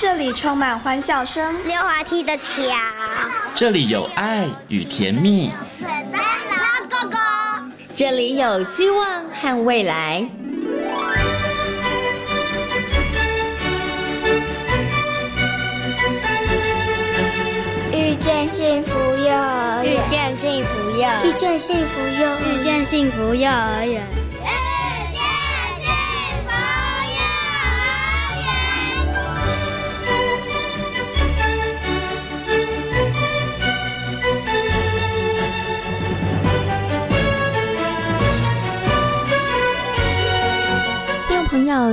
[0.00, 2.62] 这里充满欢笑声，溜滑梯的桥，
[3.54, 5.52] 这里有爱与甜蜜，
[6.88, 7.18] 哥哥，
[7.94, 10.26] 这里有希望和未来。
[17.92, 24.29] 遇见幸福幼儿园，遇见幸福幼儿遇见幸福幼儿，遇见幸福幼儿园。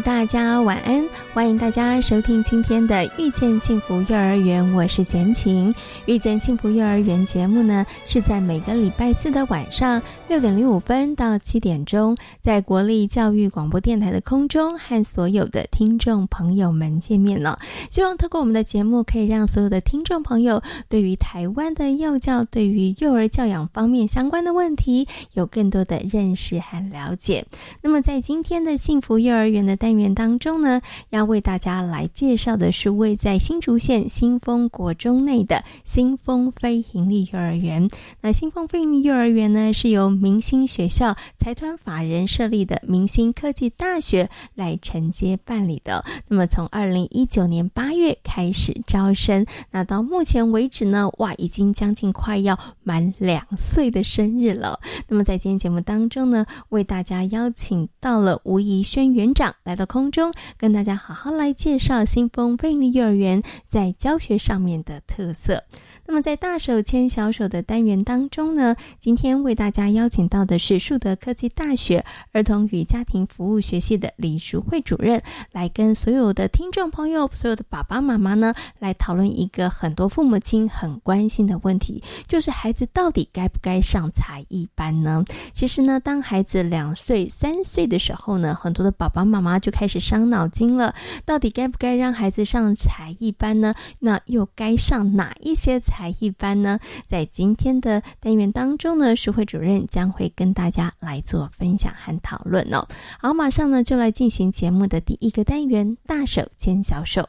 [0.02, 5.72] 大家晚安，欢迎大家收听今天的《遇见幸福幼儿园》，我是贤琴。
[6.08, 17.60] 《遇见幸福幼儿园》节目呢，是在每个礼拜四的晚上六点零五分到七点钟，在国立教育广播电台的空中和所有的听众朋友们见面了。
[17.92, 20.60] 希望透过我们的节目，可以让所有的听众朋友
[20.90, 27.46] 对于台湾的幼教、对于幼儿教养方面相关的问题，有更多的认识和了解。
[27.84, 30.82] 那么，在今天的幸福幼儿园的单元当中呢，
[31.12, 37.88] 要为大家来介绍的是位在新竹县新丰国中内的新丰非营利幼儿园。
[38.22, 46.04] 那新丰非营利幼儿园呢，是由明星学校财团法人设立的明星科技大学来承接办理的。
[46.28, 54.80] 那么从二零一九年八月开始招生，那到目前为止呢，哇，已经将近快要满两岁的生日了。
[55.08, 65.64] 那么在今天节目当中呢，为大家邀请到了吴怡轩园长来到空中，跟大家好好来介绍新丰贝利幼儿园在教学上面的特色。
[66.10, 85.26] 那么在大手牵小手的单元当中呢，今天为大家邀请到的是树德科技大学儿童与家庭服务学系的李淑慧主任，来跟所有的听众朋友、所有的爸爸妈妈呢，来讨论一个很多父母亲很关心的问题，就是孩子到底该不该上才艺班呢？
[85.54, 93.76] 其实呢，当孩子两岁、三岁的时候呢，很多的爸爸妈妈就开始伤脑筋了，到底该不该让孩子上才艺班呢？
[94.00, 95.97] 那又该上哪一些才？
[95.98, 102.88] 才一般呢，在今天的单元当中呢，淑慧主任将会跟大家来做分享和讨论哦。
[103.20, 107.28] 好，马上呢就来进行节目的第一个单元——大手牵小手。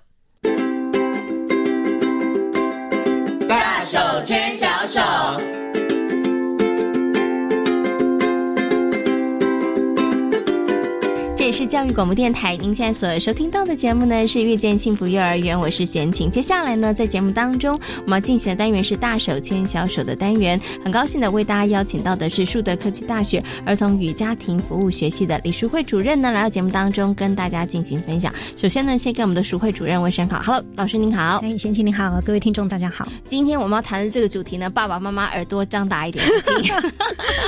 [3.48, 4.54] 大手牵
[11.48, 16.30] 也是教育广播电台，您现在所收听到的节目呢是遇见幸福幼儿园，我是贤琴。
[16.30, 20.60] 接下来呢，在节目当中，我们要进行的单元是大手牵小手的单元。
[20.84, 28.30] 很高兴的为大家邀请到的是树德科技大学儿童与家庭服务学系的李淑慧主任呢，来到节目当中跟大家进行分享。
[28.54, 33.08] 首先呢，先跟我们的淑慧主任问声好，Hello，老师您好，哎，贤琴你好，各位听众大家好。
[33.26, 36.22] 今天我们要谈的这个主题呢，爸爸妈妈耳朵张大一点，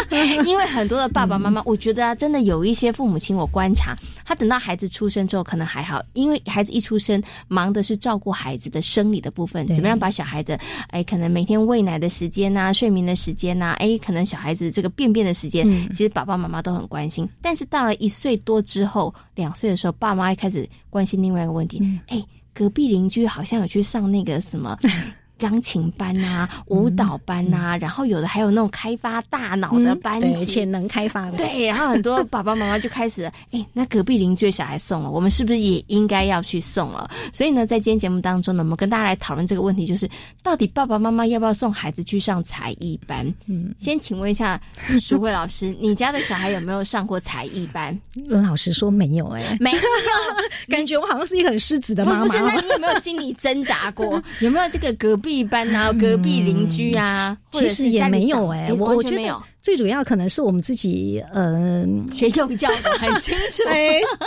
[0.46, 3.89] 因为很多的爸爸妈妈，我觉得啊，真的有一些父母亲，我观察。
[4.24, 10.58] 他等到孩子出生之后，可能还好，因为孩子一出生，忙的是照顾孩子的生理的部分，怎么样把小孩的，
[10.88, 17.28] 哎，可能每天喂奶的时间呐，睡眠的时间呐，哎，可能小孩子这个便便的时间，其实爸爸妈妈都很关心。
[17.40, 22.24] 但是到了一岁多之后，两岁的时候，爸妈开始关心另外一个问题，哎，
[22.54, 24.76] 隔壁邻居好像有去上那个什么。
[25.40, 31.38] 钢琴班啊，舞蹈班啊，然后有的还有那种开发大脑的班级，潜能开发的。
[31.38, 37.10] 对，然后很多 爸爸妈妈就开始，哎，那隔壁邻居的小孩送了，我们是不是也应该要去送了？
[37.32, 40.08] 所以呢，在今天节目当中呢，我们跟大家来讨论这个问题，就是
[40.42, 43.26] 到底爸爸妈妈要不要送孩子去上才艺班？
[43.46, 44.60] 嗯，先请问一下
[45.00, 47.98] 淑慧老师，你家的小孩有没有上过才艺班？
[48.28, 49.78] 老实说，没有哎，没有，
[50.68, 52.26] 感觉我好像是一个很失职的妈妈。
[52.26, 54.22] 不是，那你有没有心里挣扎过？
[54.40, 55.29] 有没有这个隔壁？
[55.30, 59.42] 一般啊，隔壁邻居啊，其实也没有哎，我我觉得。
[59.62, 63.62] 最主要可能是我们自己，嗯，学幼教的很清楚，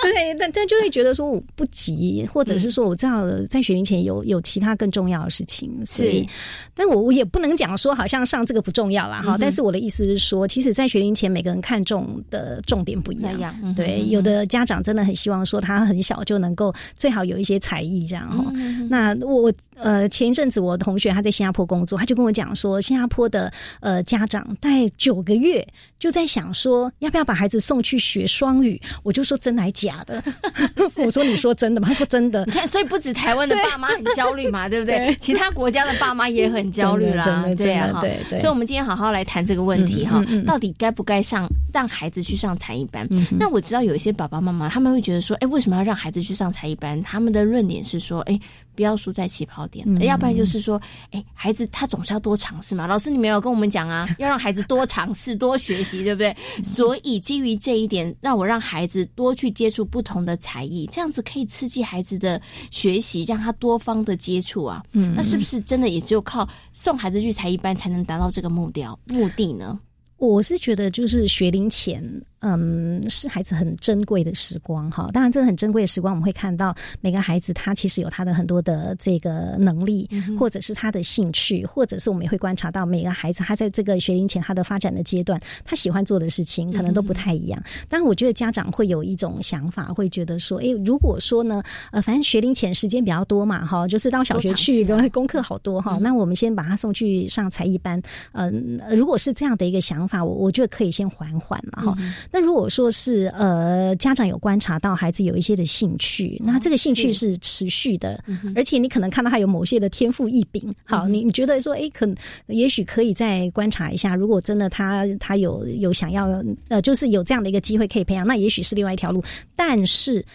[0.02, 6.30] 对，但但就会觉得说我不急，或者是说我知道在学龄前有有其他更重要的事情，所以，
[6.75, 9.36] 但我我也不能讲说好像上这个不重要啦哈。
[9.40, 18.54] 但是我的意思是说，其实，在学龄前每个人看重的重点不一样，对，有的家长真的很希望说他很小就能够最好有一些才艺这样哈。
[18.88, 25.23] 那我呃前一阵子我同学他在新加坡工作，他就跟我讲说，新加坡的呃家长带九。
[25.24, 25.66] 个月
[25.98, 30.24] 就在想说要不要把孩子送去学双语，我就说真的还假的？
[31.04, 31.88] 我说你说真的吗？
[31.88, 32.44] 他说真的。
[32.46, 35.16] 你看，所以不止台湾的爸妈 很焦虑嘛，对不对？
[35.20, 37.24] 其他国家的爸妈也很焦虑啦，
[37.58, 38.40] 对啊，对对。
[38.40, 43.08] 所以，我们今天好好来谈这个问题哈，到底该不该上让孩子去上才艺班？
[43.40, 47.02] 那我知道有一些爸爸妈妈他们会觉得说，哎，为什么要让孩子去上才艺班？
[47.02, 48.40] 他们的论点是说，哎。
[48.75, 50.81] 不要输在起跑点，要不然就是说，
[51.12, 52.88] 哎，孩子他总是要多尝试嘛。
[52.88, 56.36] 老师，你没有跟我们讲啊， 要让孩子多尝试、多学习，对不对？
[56.64, 62.42] 所以基于这一点，让我让孩子多去接触不同的才艺，这样子可以刺激孩子的
[62.72, 64.84] 学习，让他多方的接触啊。
[64.92, 69.80] 嗯，那是不是真的也只有靠送孩子去才艺班才能达到这个目标目的呢？
[70.18, 72.02] 我是觉得，就是学龄前。
[72.44, 75.10] 嗯，是孩子很珍贵的时光哈。
[75.13, 87.63] 当然，这个很珍贵的时光，我们会看到每个孩子他其实有他的很多的这个能力，或者是他的兴趣，或者是我们也会观察到每个孩子他在这个学龄前他的发展的阶段，他喜欢做的事情可能都不太一样。
[87.88, 98.01] 当然，我觉得家长会有一种想法，会觉得说，哎，如果说呢，呃，反正学龄前时间比较多嘛，哈，就是到小学去， 功课好多哈，那我们先把他送去上才艺班。
[98.34, 101.95] 嗯，如果是这样的一个想法，我我觉得可以先缓缓了，哈。
[102.33, 108.24] 那如果说是呃，家长有观察到孩子有一些的兴趣，那这个兴趣是持续的，
[108.56, 110.74] 而且你可能看到他有某些的天赋异禀。
[110.83, 112.09] 好，你你觉得说，哎，可
[112.47, 114.15] 也许可以再观察一下。
[114.15, 119.24] 如果真的他他有有想要呃，就是有这样的一个机会可以培养，那也许是另外一条路。
[119.56, 120.25] 但是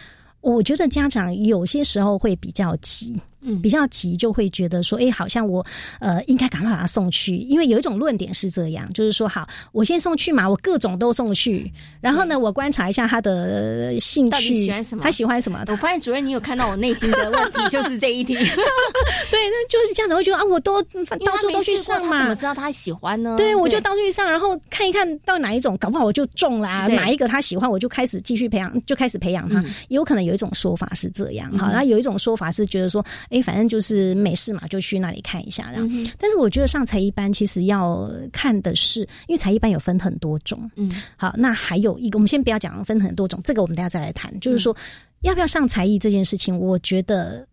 [0.40, 3.20] 我觉得家长有些时候会比较急。
[3.40, 5.64] 嗯，比较急就会觉得说，哎，好像我
[6.00, 15.62] 呃应该赶快把他送去，因为有一种论点是这样，就是说，好，我先送去嘛，我各种都送去，然后呢，我观察一下他的兴趣，喜欢什么，他喜欢什么。
[15.68, 18.34] 我发现主任，你有看到我内心的问题，就是这一题。
[18.34, 23.34] 对，那就是家长会觉得啊，我都到处都去上嘛，怎么知道他喜欢呢？
[23.36, 29.62] 对，我就到处去上，然后看一看到哪一种，搞不好我就中啦，哪一个他喜欢，我就开始继续培养，就开始培养他。
[29.88, 34.08] 有可能有一种说法是这样哈，然后有一种说法是觉得说，哎，反正就是。
[34.18, 35.70] 没事嘛，就去那里看一下。
[35.72, 35.88] 这样，
[36.18, 40.68] 但是我觉得上才艺班其实要看的是，因为才艺班有分很多种。
[40.74, 44.38] 嗯，好，那还有一个，我们先不要讲分很多种，这个我们等下再来谈。
[44.40, 44.76] 就是说，
[45.20, 47.46] 要不要上才艺这件事情，我觉得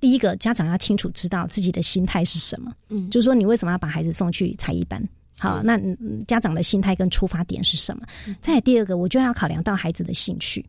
[0.00, 2.72] 第一个家长要清楚知道自己的心态是什么。
[2.88, 5.02] 嗯，就是说你为什么要把孩子送去才艺班？
[5.38, 5.78] 好，那
[6.26, 8.06] 家长的心态跟出发点是什么？
[8.40, 10.64] 再第二个，我就要考量到孩子的兴趣。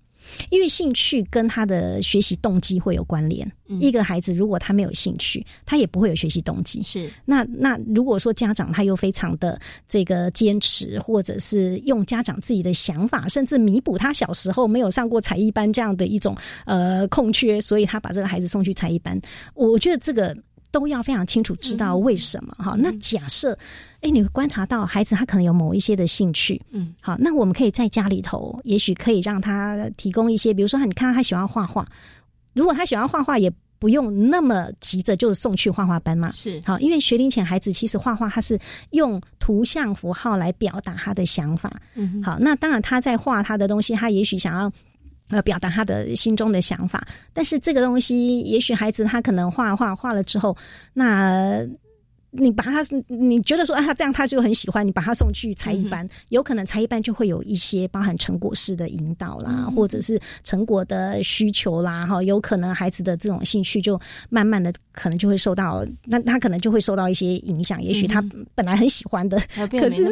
[0.50, 3.52] 因为兴趣跟他的学习动机会有关联。
[3.82, 6.82] 一个孩子如果他没有兴趣，他也不会有学习动机。
[6.84, 9.60] 是那那如果说家长他又非常的
[9.90, 16.34] 这个坚持，或者是用家长自己的想法，甚至弥补他小时候没有上过才艺班这样的一种
[16.66, 19.20] 呃空缺，所以他把这个孩子送去才艺班。
[19.54, 20.36] 我觉得这个。
[20.72, 22.76] 都要非常清楚知道为什么哈。
[22.78, 23.58] 那假设，
[24.02, 31.88] 哎，你观察到孩子他可能有某一些的兴趣，嗯，好，那我们可以在家里头，也许可以让他提供一些，比如说，你看他喜欢画画，
[32.54, 38.60] 如果他喜欢画画，也不用那么急着就送去画画班嘛，是好，因为学龄前孩子其实画画他是
[38.92, 44.72] 用图像符号来表达他的想法，嗯，好，那当然他在画他的东西，他也许想要。
[45.30, 50.56] 呃，表达他的心中的想法，但是这个东西，也许孩子他可能画画画了之后，
[50.94, 51.66] 那。
[52.32, 69.40] 你把他，你觉得说啊，他这样他就很喜欢你，把他送去才艺班，有可能才艺班就会有一些包含成果式的引导啦，或者是成果的需求啦，哈，有可能孩子的这种兴趣就慢慢的可能就会受到，那他可能就会受到一些影响，也许他本来很喜欢的，
[69.72, 70.04] 可是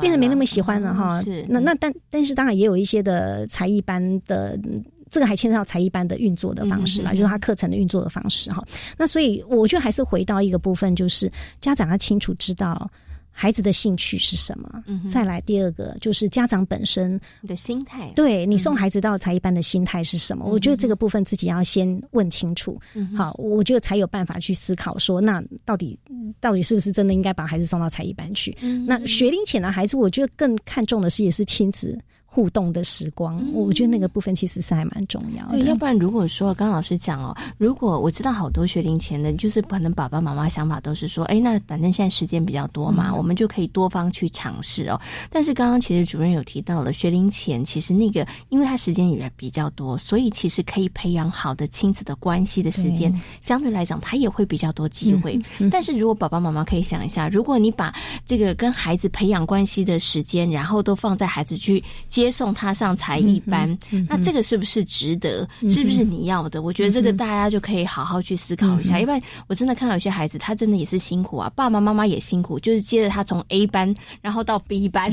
[0.00, 1.20] 变得没那么喜欢了哈。
[1.22, 4.58] 是，那那但但是当然也有一些的才艺班的。
[5.12, 8.64] 这个还牵涉到才艺班的运作的方式啦，就是他课程的运作的方式哈。
[8.96, 12.90] 那所以我觉得还是回到一个部分，就是家长要清楚知道
[13.30, 14.82] 孩子的兴趣是什么。
[15.06, 20.46] 再来第二个就是家长本身的心态，对你送孩子到才艺班的心态是什么？
[20.46, 22.80] 我觉得这个部分自己要先问清楚。
[23.14, 25.98] 好，我觉得才有办法去思考说，那到底
[26.40, 28.56] 到底是不是真的应该把孩子送到才艺班去？
[28.86, 31.98] 那学龄前的孩子，我觉得更看重的是也是亲子。
[32.34, 35.58] 互动的时光，我觉得那个部分其实是还蛮重要的。
[35.58, 44.98] 对，要不然如果说刚刚老师讲哦，如果我知道好多学龄前的，就是可能爸爸妈妈想法都是说，哎，那反正现在时间比较多嘛，我们就可以多方去尝试哦。
[45.28, 53.12] 但是刚刚其实主任有提到了，学龄前其实那个，因为他时间也比较多，所以其实可以培养好的亲子的关系的时间，
[53.42, 55.38] 相对来讲他也会比较多机会。
[55.70, 62.21] 但是如果爸爸妈妈可以想一下，如果你把这个跟孩子培养关系的时间，然后都放在孩子去接。
[62.22, 63.76] 接送他上才艺班，
[64.08, 65.48] 那这个是不是值得？
[65.68, 66.62] 是不是你要的？
[66.62, 69.00] 我觉得这个大家就可以好好去思考一下。
[69.00, 75.10] 因为我真的看到有些孩子，他真的也是辛苦啊，爸爸妈妈也辛苦，就是接着他从 A 班然后到 B 班，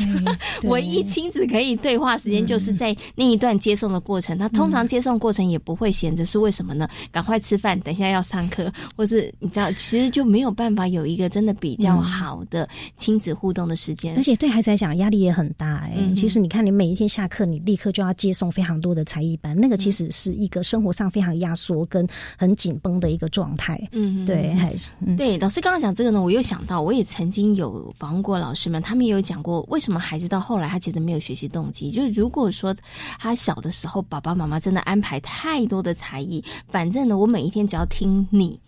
[0.63, 4.37] 唯 一亲子可以对话时间就是在那一段接送的过程。
[4.37, 6.87] 他通常接送过程也不会闲着，是为什么呢？
[7.11, 14.15] 赶快吃饭，等一下要上课， 或是你知道，其实就没有办法有一个真的比较好的亲子互动的时间。
[14.17, 15.97] 而且对孩子来讲，压力也很大哎。
[16.15, 23.79] 其实你看，你每一天下课，你立刻就要接送非常多的才艺班，那个其实是一个生活上非常压缩跟很紧绷的一个状态。
[23.91, 25.37] 嗯，对，还是对。
[25.37, 31.91] 老师刚刚讲这个呢，我又想到，我也曾经有访问过老师们，他们也有讲过，为什么孩子到后来他其实没有学习动机。
[31.91, 32.75] 就是如果说
[33.17, 38.59] 他小的时候，爸爸妈妈真的安排太多的才艺，反正呢，我每一天只要听你。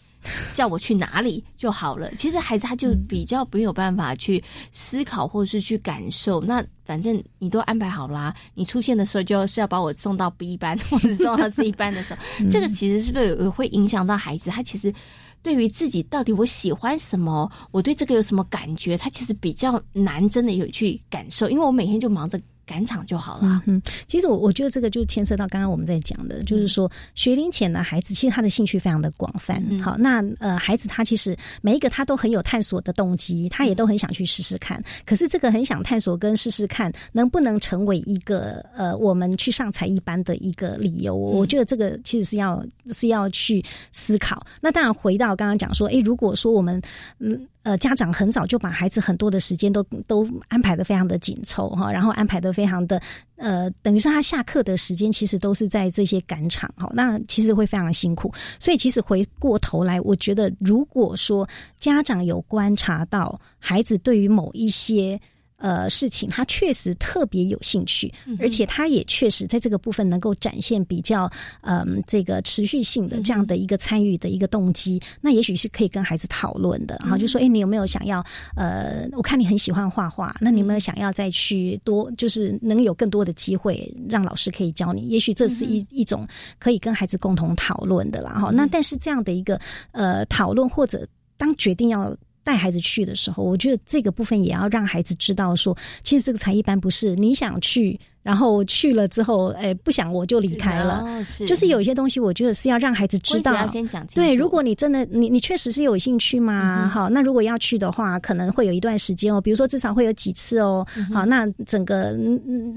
[0.54, 2.12] 叫我去哪里就好了。
[2.16, 6.42] 其实孩子他就比较没有办法去思考或者是去感受。
[6.42, 14.50] 那反正你都安排好啦，你出现的时候就是要把我送到 B 班或者送到 C 班的时候， 这个其实是不是会影响到孩子？
[14.50, 14.94] 他其实
[15.42, 22.40] 对于自己到底我喜欢什么，我对这个有什么感觉，他其实比较难真的有去感受，因为我每天就忙着。
[22.72, 23.62] 赶场就好了。
[23.66, 29.62] 嗯，其实我我觉得这个就牵涉到刚刚我们在讲的，就是说学龄前的孩子，其实他的兴趣非常的广泛。
[29.80, 34.82] 好，那呃，孩子他其实每一个他都很有探索的动机，他也都很想去试试看。
[35.06, 41.14] 可是这个很想探索跟试试看，能不能成为一个呃我们去上才艺班的一个理由？
[41.14, 42.64] 我觉得这个其实是要
[42.94, 43.62] 是要去
[43.92, 44.46] 思考。
[44.62, 46.82] 那当然回到刚刚讲说，哎，如果说我们
[47.20, 47.46] 嗯。
[47.64, 53.02] 呃，家长很早就把孩子很多的时间都都安排的非常的紧凑哈，然后安排的非常的
[53.36, 58.34] 呃，等于是他下课的时间其实都是在这些赶场哈，那其实会非常辛苦。
[58.60, 61.48] 所以其实回过头来，我觉得如果说
[61.80, 65.20] 家长有观察到孩子对于某一些。
[65.62, 75.00] 呃，事情他确实特别有兴趣，而且他也确实在这个部分能够展现比较嗯这个持续性的这样的一个参与的一个动机。
[75.22, 78.26] 那也许是可以跟孩子讨论的，哈，就说哎，你有没有想要
[78.56, 85.04] 呃，我看你很喜欢画画，那你有没有想要再去多，就是能有更多的机会让老师可以教你？
[85.10, 86.28] 也许这是一一种
[86.58, 88.50] 可以跟孩子共同讨论的啦，哈。
[88.52, 92.18] 那但是这样的一个呃讨论或者当决定要。
[92.44, 101.06] 带孩子去的时候，我觉得这个部分也要让孩子知道，说其实这个才艺班不是你想去，然后去了之后，哎，不想我就离开了。
[101.48, 103.54] 就是有一些东西，我觉得是要让孩子知道。
[103.54, 104.28] 要先讲清楚。
[104.28, 112.18] 对，如果你真的你你确实是有兴趣嘛，好，那如果要去的话，可能会有一段时间哦，比如说至少会有几次哦，好，那整个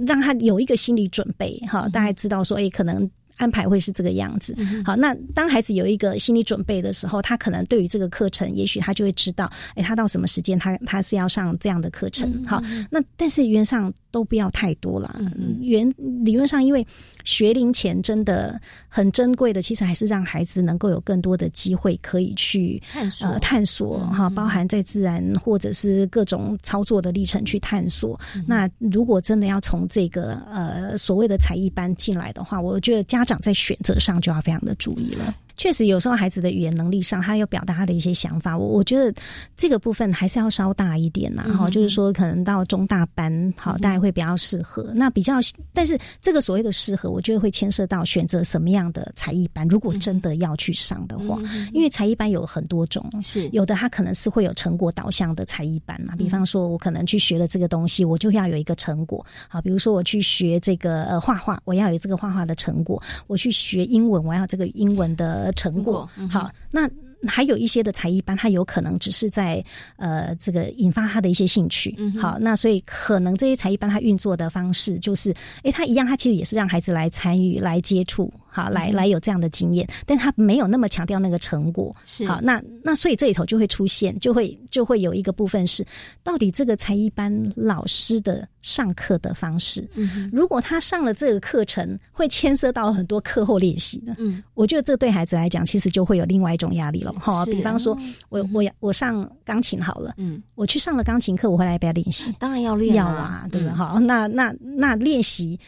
[0.06, 3.10] 让他有一个心理准备，哈，大概知道说，哎，可能。
[3.36, 4.56] 安排会是这个样子。
[4.84, 12.44] 好，那当孩子有一个心理准备的时候，他可能对于这个课程，也许他就会知道，哎，他到什么时间，他他是要上这样的课程。
[12.44, 13.92] 好，那但是原上。
[14.14, 15.20] 都不要太多了。
[15.60, 16.86] 原理论上，因为
[17.24, 28.16] 学龄前真的很珍贵的，其实还是让孩子能够有更多的机会可以去探索探索哈，包含在自然或者是各种操作的历程去探索。
[28.46, 35.34] 那如果真的要从这个呃所谓的才艺班进来的话，我觉得家家长在选择上就要非常的注意了。
[35.56, 39.14] 确实，有时候孩子的语言能力上，他要表达他的一些想法，我我觉得
[39.56, 41.44] 这个部分还是要稍大一点呐。
[41.56, 44.90] 哈，就是说，可能到中大班，好，大概会比较适合。
[44.94, 45.34] 那比较，
[45.72, 49.66] 但是这个所谓的适合，我觉得会牵涉到选择什么样的才艺班。
[49.68, 51.38] 如果真的要去上的话，
[51.72, 56.16] 因为才艺班有很多种，是有的他可能是会有成果导向的才艺班嘛。
[56.16, 59.24] 比方说，我可能去学了这个东西，我就要有一个成果。
[59.48, 65.43] 好，比如说我去学这个呃画画，我要有这个画画的成果；我去学英文，我要这个英文的。
[65.52, 66.88] 成果好，那
[67.26, 69.64] 还有一些的才艺班，他有可能只是在
[69.96, 71.96] 呃这个引发他的一些兴趣。
[72.20, 78.32] 好，那所以可能这些才艺班他运作的方式就是，哎，他一样，他其实也是让孩子来参与、来接触。
[78.54, 81.94] 好，来来有这样的经验，但他没有那么强调那个成果。
[82.06, 85.84] 是好，那那所以这里头就会出现，就会就会有一个部分是，
[86.22, 97.12] 到底这个才艺班老师的上课的方式，嗯，如果他上了这个课程，会牵涉到很多课后练习的，嗯，我觉得这对孩子来讲，其实就会有另外一种压力了。
[97.14, 102.32] 哈，比方说，我我我上钢琴好了，嗯，我去上了钢琴课，我回来要不要练习？
[102.38, 103.74] 当然要练，要啊，对不对？
[103.74, 105.58] 好，那那那练习，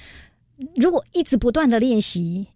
[0.76, 2.46] 如果一直不断的练习。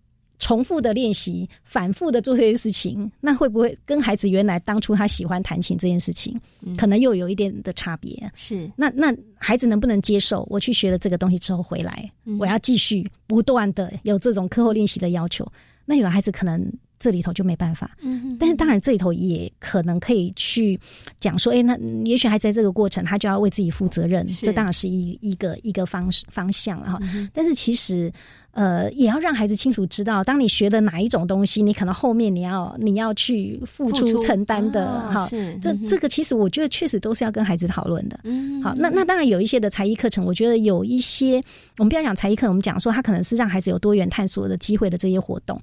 [0.50, 6.36] 重复的练习，反复的做这些事情，那会不会跟孩子原来当初他喜欢弹琴这件事情，
[6.76, 8.28] 可能又有一点的差别？
[8.34, 10.44] 是，那那孩子能不能接受？
[10.50, 15.46] 我去学了这个东西之后回来，我要继续不断的有这种课后练习的要求，
[15.86, 16.60] 那有的孩子可能
[16.98, 17.96] 这里头就没办法。
[18.00, 20.76] 嗯，但是当然这里头也可能可以去
[21.20, 24.26] 讲说，哎，那也许还在这个过程，他就要为自己负责任。
[24.26, 26.98] 这当然是一一个一个方方向了哈。
[27.32, 28.12] 但是其实。
[28.52, 35.28] 呃，也要让孩子清楚知道，当你学的哪一种东西，你可能后面你要你要去付出承担的哈。
[35.62, 38.18] 这这个其实我觉得确实都是要跟孩子讨论的。
[38.24, 41.40] 嗯，好，那那当然有一些的才艺课程，我觉得有一些
[41.78, 45.58] 我们不要讲才艺课，我们讲说他可能是让孩子有多元探索的机会的这些活动。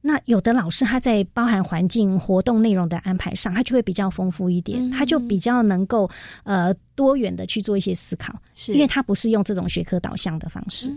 [0.00, 6.08] 那有的老师他在包含环境活动内容的安排上，他就会比较丰富一点，他就比较能够
[6.44, 10.88] 呃多元的去做一些思考，是因为他不是用这种学科导向的方式。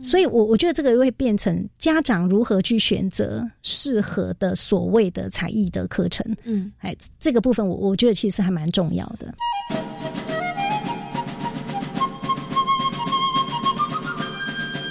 [0.00, 6.24] 所以，我我觉得这个会变成家长如何去选择适合的所谓的才艺的课程。
[6.44, 9.34] 嗯，哎，这个部分我我觉得其实还蛮重要的。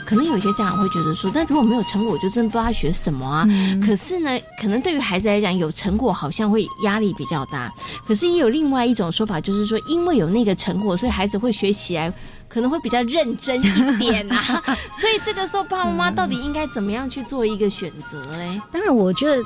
[0.06, 3.46] 可能有些家长会觉得说，但如果没有成果，就真的不知道学什么啊。
[3.86, 7.74] 可是呢，可能对于孩子来讲，有成果好像会压力比较大。
[8.06, 12.14] 可是也有另外一种说法，就是说，因为有那个成果，所以孩子会学起来。
[12.58, 14.42] 可能会比较认真一点啊，
[15.00, 18.60] 所以这个时候爸爸妈妈到底应该怎么样去做一个选择嘞？
[18.72, 19.40] 当然，我觉得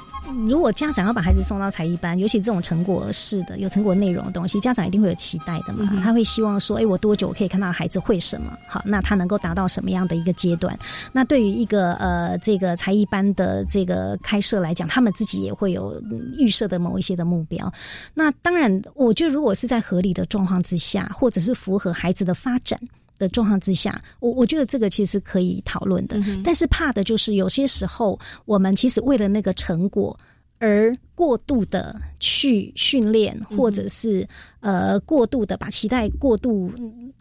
[0.47, 5.99] 如果家长要把孩子送到才艺班，尤其这种成果式的、有成果内容的东西，家长一定会有期待的嘛。
[6.01, 8.57] 他会希望说：“哎，我多久可以看到孩子会什么？
[8.65, 10.73] 好，那他能够达到什么样的一个阶段？”
[11.11, 16.01] 那对于一个呃这个才艺班的这个开设来讲，他们自己也会有
[16.37, 17.69] 预设的某一些的目标。
[18.13, 22.79] 那当然，我觉得如果是在合理的状况之下，或者是符合孩子的发展。
[23.21, 30.19] 的状况之下，我我觉得这个其实可以讨论的，但是怕的就是有些时候我们其实为了那个成果
[30.57, 34.27] 而过度的去训练，或者是
[34.59, 36.71] 呃过度的把期待过度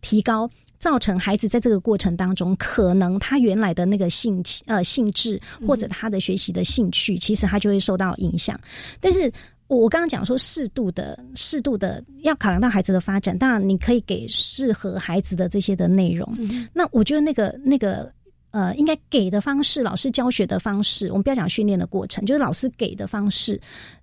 [0.00, 8.58] 提高，造成孩子在这个过程当中，可能他原来的那个兴趣呃兴致或者他的学习的兴趣，其实他就会受到影响，
[9.00, 9.30] 但是。
[9.76, 16.28] 我刚刚讲说，适度的、适度的要考量到孩子的发展，当然你可以给适合孩子的这些的内容。
[16.72, 18.12] 那我觉得那个、那个
[18.50, 23.60] 呃，应该给的方式，老师教学的方式，我们不要讲训练的过程，就是老师给的方式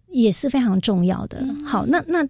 [0.10, 1.46] 也是非常重要的。
[1.66, 2.26] 好，那那。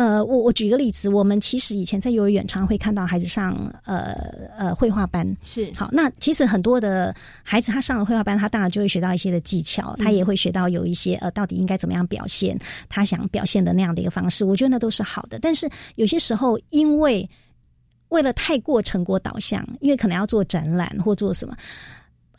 [0.00, 3.54] 呃，我我举个例子，我们其实以前在幼儿园常会看到孩子上
[3.84, 4.14] 呃
[4.56, 5.90] 呃绘画班，是好。
[5.92, 14.42] 那其实很多的孩子他上了绘画班，他当然就会学到一些的技巧，他也会学到有一些呃到底应该怎么样表现他想表现的那样的一个方式。
[14.42, 15.38] 我觉得那都是好的。
[15.38, 17.28] 但是有些时候，因为
[18.08, 21.54] 为了太过成果导向，因为可能要做展览或做什么。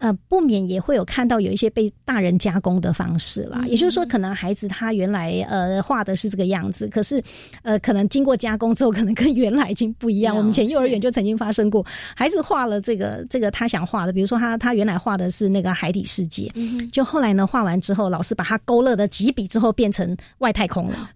[0.02, 3.64] 呃，不免也会有看到有一些被大人加工的方式啦。
[3.68, 7.22] 也就是说，可能孩子他原来呃画的是这个样子，可是
[7.62, 10.36] 呃可能经过加工之后，可能跟原来已经不一样。
[10.36, 11.86] 我们以前幼儿园就曾经发生过，
[12.16, 16.52] 孩子画了这个这个他想画的，比如说他他原来画的是那个海底世界，
[16.92, 21.12] 就后来呢画完之后，老师把他勾勒的几笔之后变成外太空了，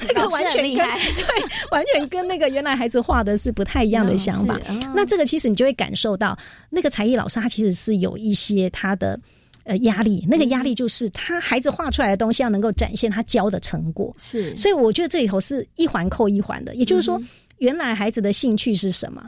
[0.00, 1.24] 那个完全跟 对
[1.70, 4.60] 完全跟那个原来孩子画的是不太一样的想法。
[4.94, 6.36] 那这个其实你就会感受到，
[6.70, 8.16] 那个才艺老师他其实是有。
[8.26, 9.16] 一些他的
[9.62, 16.74] 呃压力，那个压力就是他孩子画出来的东西要能够展现他教的成果，是，所以我觉得这里头是一环扣一环的。
[16.74, 17.20] 也就是说，
[17.58, 19.24] 原来孩子的兴趣是什么？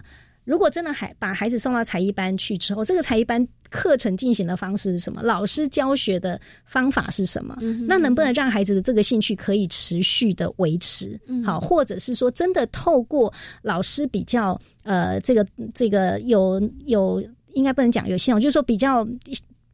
[0.49, 5.23] 如果真的还把孩子送到才艺班去之后，这个才艺班课程进行的方式是什么？
[5.23, 7.55] 老师教学的方法是什么？
[7.87, 11.21] 那能不能让孩子的这个兴趣可以持续的维持？
[11.45, 13.31] 好，或者是说真的透过
[13.61, 17.23] 老师比较呃这个这个有有。
[17.55, 19.05] 应该不能讲有系统，就是说比较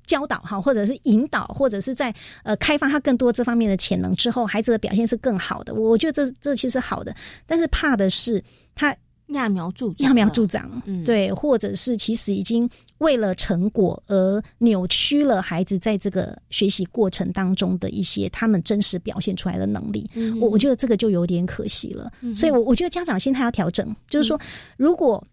[0.06, 5.74] 教导哈，或者是引导，或者是在呃开发他更多这方面的潜能之后，孩子的表现是更好的。
[5.74, 8.42] 我觉得这这其实好的，但是怕的是
[8.74, 8.96] 他
[9.28, 20.08] 揠苗助揠苗助长，嗯对，或者是其实已经为了成果而扭曲了孩子在这个学习过程当中的一些他们真实表现出来的能力。
[20.40, 22.12] 我我觉得这个就有点可惜了。
[22.34, 24.40] 所以，我我觉得家长心态要调整，就是说
[24.76, 25.24] 如果。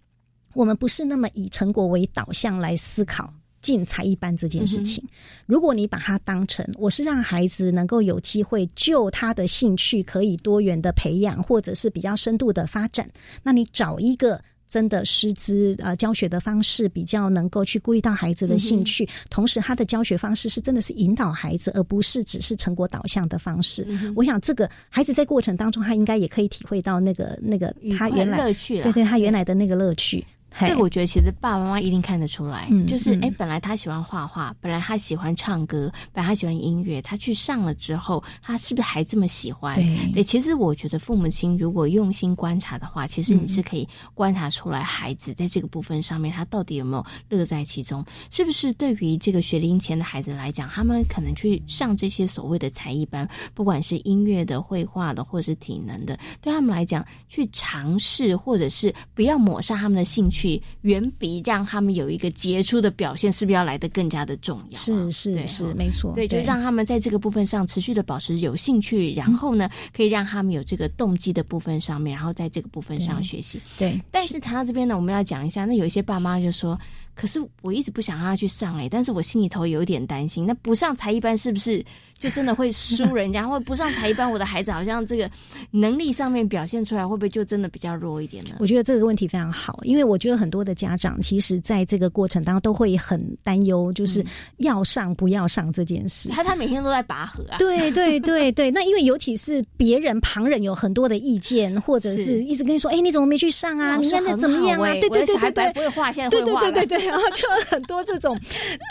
[0.54, 5.04] 我们不是那么以成果为导向来思考进才艺班这件事情。
[5.45, 13.10] 如果你把它当成我是让孩子能够有机会就他的兴趣可以多元的培养，或者是比较深度的发展，
[13.43, 14.41] 那你找一个。
[14.71, 23.86] 真的师资呃教学的方式比较能够去顾虑到孩子的兴趣，同时他的教学方式是真的是引导孩子，而不是只是成果导向的方式。
[24.15, 30.26] 我想这个孩子在过程当中，他应该也可以体会到那个那个他原来乐趣，对对，他原来的那个乐趣。
[30.59, 39.75] 这个我觉得其实爸爸妈妈一定看得出来，就是哎，本来他喜欢画画，本来他喜欢唱歌，本来他喜欢音乐，他去上了之后，他是不是还这么喜欢？
[40.13, 48.05] 对，其实我觉得父母亲如果用心观察的话，其实你是可以观察出来孩子在这个部分上面，他到底有没有乐在其中？
[48.29, 60.40] 是不是对于这个学龄前的孩子来讲，他们可能去上这些所谓的才艺班，不管是音乐的、绘画的，或者是体能的，对他们来讲，去尝试或者是不要抹杀他们的兴趣。
[60.41, 64.77] 去远比让他们有一个杰出的表现，是不是要来的更加的重要？
[64.80, 66.13] 是是是，没错。
[66.15, 73.62] 对，就让他们在这个部分上持续的保持有兴趣，然后呢，可以让他们有这个动机的部分上面，然后在这个部分上学习。
[73.77, 76.80] 对，但是谈到这边呢，我们要讲一下，那有一些爸妈就说。
[77.13, 80.45] 可是我一直不想让他去上哎，但是我心里头有一点担心。
[80.45, 81.86] 那不上才艺班是不是
[82.21, 83.41] 就真的会输人家？
[83.49, 85.29] 或不上才艺班，我的孩子好像这个
[85.71, 88.51] 能力上面表现出来，会不会就真的比较弱一点呢？
[88.60, 94.23] 我觉得这个问题非常好，因为我觉得很多的家长其实在这个过程当中都会很担忧，就是
[94.57, 96.29] 要上不要上这件事。
[96.29, 97.57] 他他每天都在拔河啊。
[97.57, 103.97] 对对对对， 那因为尤其是别人旁人有很多的意见，或者是一直跟你说：“哎，你怎么没去上啊？
[103.97, 106.62] 你现在怎么样啊？”对对对对对，不会画，现在会画。
[106.62, 107.07] 对对对对对。
[107.07, 108.39] 然后就很多这种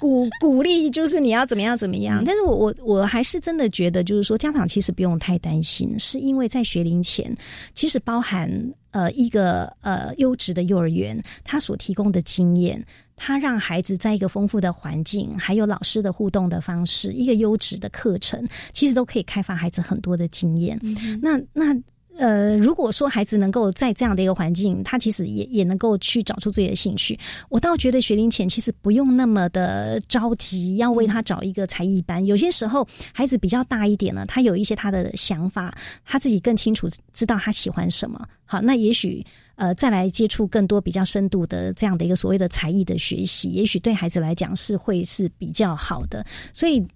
[0.01, 2.23] 鼓鼓励，就是你要怎么样怎么样。
[2.27, 7.35] 但是我我我还是真的觉得，就是说家长其实不用太担心，是因为在学龄前，
[7.75, 8.51] 其实包含
[8.91, 12.85] 呃一个呃优质的幼儿园，他所提供的经验，
[13.17, 20.81] 他让孩子在一个丰富的环境，还有老师的互动的方式，一个优质的课程，其实都可以开发孩子很多的经验。
[21.21, 21.77] 那那。
[22.21, 27.19] 呃，如果说孩子能够在这样的一个环境，他其实也也能够去找出自己的兴趣。
[27.49, 32.25] 我倒觉得学龄前其实不用那么的着急，要为他找一个才艺班。
[32.27, 38.23] 有些时候孩子比较大一点了，他有一些他的想法，他自己更清楚知道他喜欢什么。
[38.45, 39.25] 好，那也许
[39.57, 46.23] 呃再来接触更多比较深度的这样的一个所谓的才艺的学习，也许对孩子来讲是会是比较好的。
[46.53, 46.87] 所以。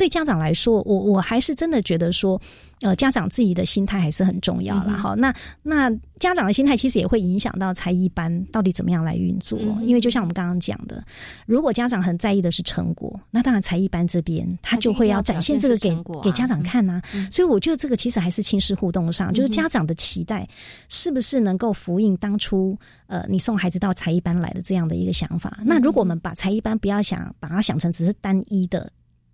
[0.00, 2.40] 对家长来说，我我还是真的觉得说，
[2.80, 5.14] 呃，家长自己的心态还是很重要了哈。
[5.14, 5.30] 那
[5.62, 9.58] 那家长的心态其实也会影响到才艺班到底怎么样来运作。
[9.82, 11.04] 因为就像我们刚刚讲的，
[11.44, 17.02] 如果家长很在意的是成果，那当然才艺班这边他就会要展现这个给给家长看呐。
[17.30, 20.48] 所以我觉得这个其实还是亲师互动上，就是家长的期待
[20.88, 22.74] 是不是能够呼应当初
[23.06, 25.60] 呃你送孩子到才艺班来的这样的一个想法。
[25.62, 28.90] 那如果我们把才艺班不要想把它想成只是单一的。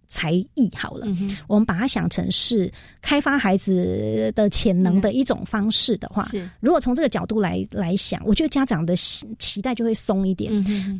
[0.09, 1.07] 才艺好了，
[1.49, 2.71] 我们把它想成是
[3.03, 6.49] 开发孩子的潜能的一种方式的话，是。
[6.61, 10.53] 如果从这个角度来来想，我觉得家长的期待就会松一点。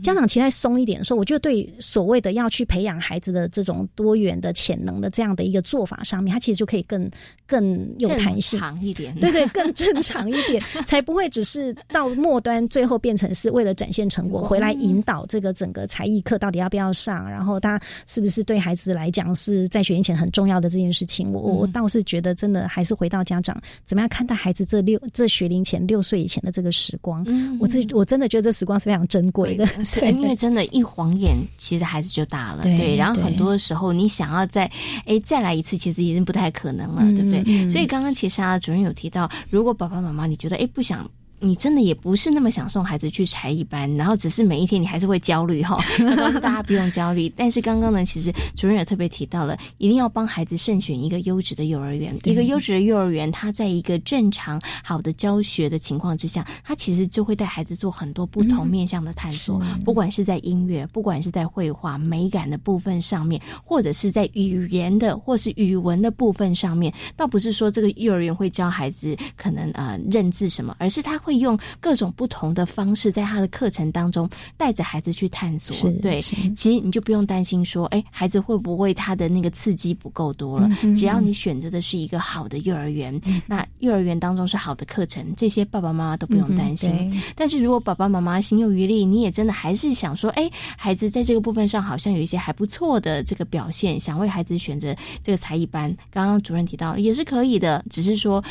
[0.03, 7.09] 家长期待松一点的时候，我觉得对所谓的要去培养孩子的这种多元的潜能的这样的一个做法上面，他其实就可以更
[7.47, 8.61] 更有弹性。
[8.81, 18.96] 一点，对对，更正常一点， 才不会只是到末端最后变成是为了展现成果回来引导这个整个才艺课到底要不要上，然后他是不是对孩子。
[18.97, 27.25] 来讲是在学龄前很重要的这件事情，我我倒是觉得真的还是回到家长怎么样看待孩子这六这学龄前六岁以前的这个时光，
[27.61, 34.71] 我这我真的觉得这时光是非常珍贵的，是， 因为真的，一晃眼其实孩子就大了，对，然后很多时候你想要再
[35.05, 37.69] 哎再来一次，其实已经不太可能了，对不对？
[37.69, 41.09] 所以刚刚其实啊主任有提到，如果爸爸妈妈你觉得哎不想。
[41.47, 45.79] 你真的也不是那么想送孩子去才艺班，然后只是每一天你还是会焦虑哈。
[46.17, 52.13] 告诉大家不用焦虑，但是刚刚呢，其实主任也特别提到了，一定要帮孩子慎选一个优质的幼儿园。
[52.25, 59.63] 一个优质的幼儿园，它在一个正常好的教学的情况之下，它其实就会带孩子做很多不同面向的探索。
[59.85, 71.36] 不管是在音乐，不管是在绘画美感的部分上面，或者是在语言的或是语文的部分上面，倒不是说这个幼儿园会教孩子可能呃认字什么，而是他会。
[71.39, 75.91] 用各种不同的方式，在他的课程当中带着孩子去探索。
[76.03, 80.69] 对，其实你就不用担心说，哎，孩子会不会他的那个刺激不够多了？
[80.95, 87.23] 只要你选择的是一个好的幼儿园，那幼儿园当中是好的课程，这些爸爸妈妈都不用担心。
[87.35, 95.95] 但是如果爸爸妈妈心有余力，你也真的还是想说，哎，孩子在这个部分上好像有一些还不错的这个表现，想为孩子选择这个才艺班。
[96.11, 98.43] 刚刚主任提到也是可以的，只是说。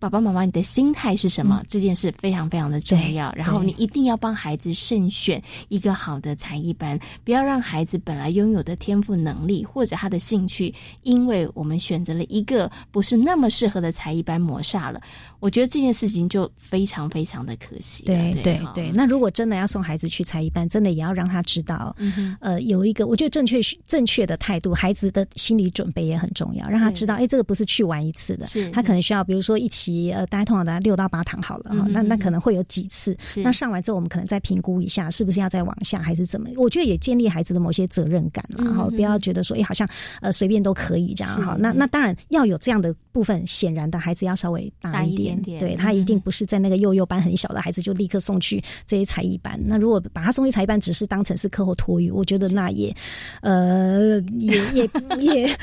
[0.00, 1.62] 爸爸妈妈，你的心态是什么？
[1.68, 3.30] 这件事非常非常的重要。
[3.36, 14.98] 然后你一定要帮孩子慎选一个好的才艺班，不要让孩子本来拥有的天赋能力或者他的兴趣，因为我们选择了一个不是那么适合的才艺班磨煞了。
[15.40, 18.04] 我觉得这件事情就非常非常的可惜。
[18.04, 21.96] 对对对，那如果真的要送孩子去才艺班，真的也要让他知道，
[22.40, 30.10] 呃，有一个我觉得正确正确的态度，孩子的心理准备也很重要，让他知道，哎，这个不是去玩一次的，是他可能需要，比如说一起。
[30.10, 36.48] 呃，大家通常大家六到八堂好了哈，那那可能会有几次，那上完之后我们可能再评估一下，是不是要再往下还是怎么？
[36.56, 39.88] 我觉得也建立孩子的某些责任感然后不要觉得说，哎，好像
[40.20, 41.56] 呃随便都可以这样哈。
[41.58, 49.60] 那那当然要有这样的部分，显然的孩子要稍微大一点，对他一定不是在那个幼幼班很小的孩子就立刻送去这些才艺班。
[49.64, 52.94] 那如果把他送去才艺班，只是当成是课后托育，我觉得那也
[53.42, 54.90] 呃也也
[55.20, 55.58] 也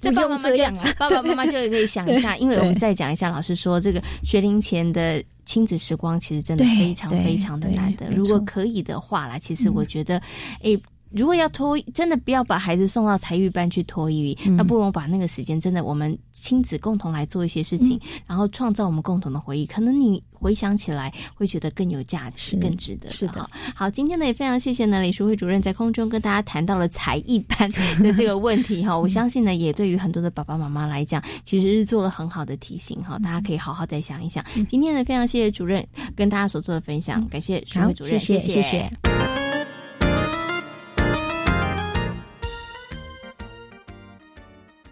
[0.00, 5.22] 这爸爸妈妈这样啊，爸爸妈妈就可以想一下，因为我们再讲一下，老师说这个学龄前的。
[5.48, 8.06] 亲子时光其实真的非常非常的难得。
[8.10, 10.20] 如果可以的话啦，其实我觉得，
[10.60, 10.78] 诶，
[11.10, 19.66] 如果要托，真的不要把孩子送到才育班去托育，那不如把那个时间真的我们亲子共同来做一些事情，然后创造我们共同的回忆。
[19.66, 23.08] 可能你回想起来会觉得更有价值、更值得。
[23.10, 27.70] 是的，好，今天呢也非常谢谢呢李淑慧主任在空中跟大家谈到了才艺班
[28.02, 28.96] 的这个问题哈。
[28.96, 33.18] 我相信呢也对于很多的爸爸妈妈来讲，其实是做了很好的提醒哈。
[33.18, 34.44] 大家可以好好再想一想。
[34.68, 39.27] 今天呢非常谢谢主任跟大家所做的分享，感谢淑慧主任，谢谢谢谢。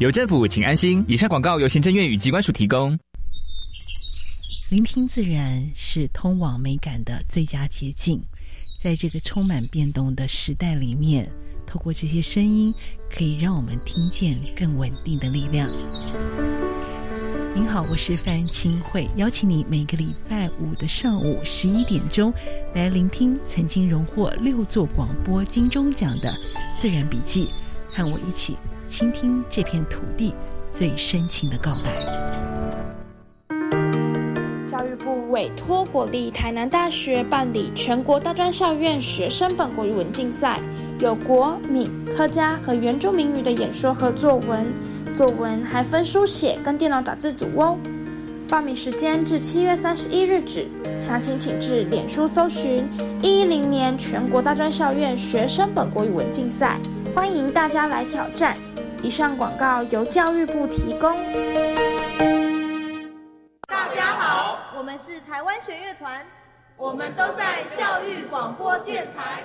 [0.00, 1.04] 有政府，请安心。
[1.08, 2.96] 以上广告由行政院与机关署提供。
[4.68, 8.22] 聆听自然是通往美感的最佳捷径。
[8.80, 11.28] 在这个充满变动的时代里面，
[11.66, 12.72] 透过这些声音，
[13.10, 15.68] 可以让我们听见更稳定的力量。
[17.52, 22.32] 您好，我是范清慧，邀请你每个礼拜五的上午十一点钟
[22.72, 26.30] 来聆听曾经荣获六座广播金钟奖的
[26.78, 27.46] 《自然笔记》，
[27.96, 28.56] 和我一起。
[28.88, 30.34] 倾听这片土地
[30.72, 31.92] 最深情的告白。
[34.66, 40.58] 教育部委托国立台南大学办理全国大专校院学生本国语文竞赛，
[41.00, 44.66] 有国闽客家和原住民语的演说和作文，
[45.14, 47.76] 作文还分书写跟电脑打字组哦。
[48.48, 50.66] 报名时间至七月三十一日止，
[50.98, 52.88] 详情请至脸书搜寻
[53.20, 56.80] 一一零年全国大专校院学生本国语文竞赛，
[57.14, 58.56] 欢迎大家来挑战。
[59.02, 61.12] 以上广告由教育部提供。
[63.68, 66.26] 大家好，我们是台湾弦乐团，
[66.76, 69.44] 我们都在教育广播电台。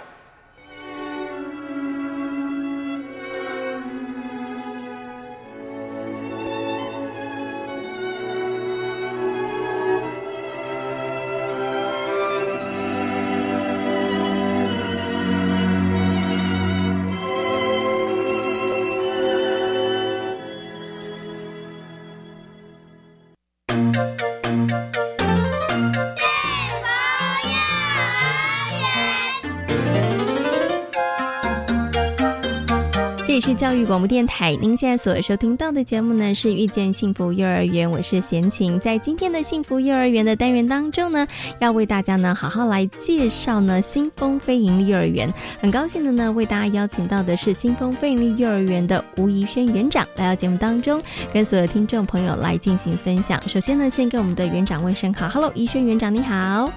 [33.45, 38.79] 是教育广播电台，您现在所收听到的节目呢是遇见幸福幼儿园，我是贤琴。
[38.79, 41.27] 在今天的幸福幼儿园的单元当中呢，
[41.59, 45.29] 要为大家呢好好来介绍呢新丰非营利幼儿园。
[45.59, 51.01] 很高兴的呢为大家邀请到的是新丰非营利幼儿园的吴怡轩园长来到节目当中，
[51.33, 53.43] 跟所有听众朋友来进行分享。
[53.45, 56.71] 首先呢，先跟我们的园长问声好，Hello，怡轩园长你好。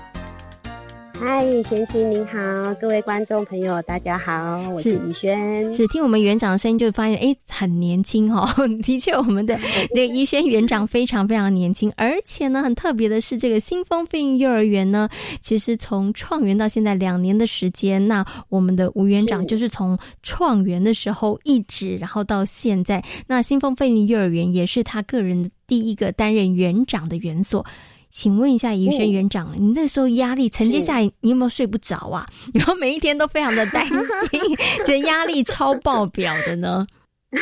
[1.18, 5.72] 嗨，贤琴您好，各位观众朋友大家好，我是怡轩。
[5.72, 8.46] 是听我们园长的声音就发现，哎，很年轻哦。
[8.82, 9.58] 的确，我们的
[9.94, 15.08] 那怡轩园长非常非常年轻，而且呢，很特别的是，这个新丰飞鹰幼儿园呢，
[15.40, 27.64] 其实从创园到现在两年的时间，那我们的吴园长就是从创园的时候一直，然后到现在，那新丰飞鹰幼儿园也是他个人第一个担任园长的园所。
[28.10, 32.26] 请问一下，怡轩园长，你那时候压力承接下来，你有没有睡不着啊？
[32.54, 34.40] 然后每一天都非常的担心，
[34.84, 36.86] 觉得压力超爆表的呢？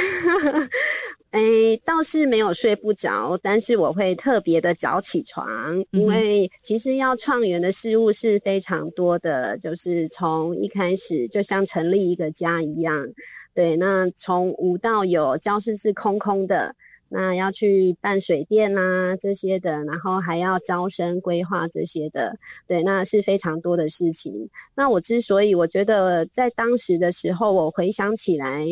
[1.30, 1.40] 哎，
[1.84, 13.08] 倒是没有睡不着，但是我会特别的早起床，因为其实要创园的事物是非常多的，就是从一开始就像成立一个家一样，
[13.52, 16.76] 对，那从无到有，教室是空空的。
[17.08, 24.50] 那要去办水电啊这些的，然后还要招生规划这些的，对，那是非常多的事情。
[24.74, 28.66] 那我之所以我觉得在当时的时候，我回想起来，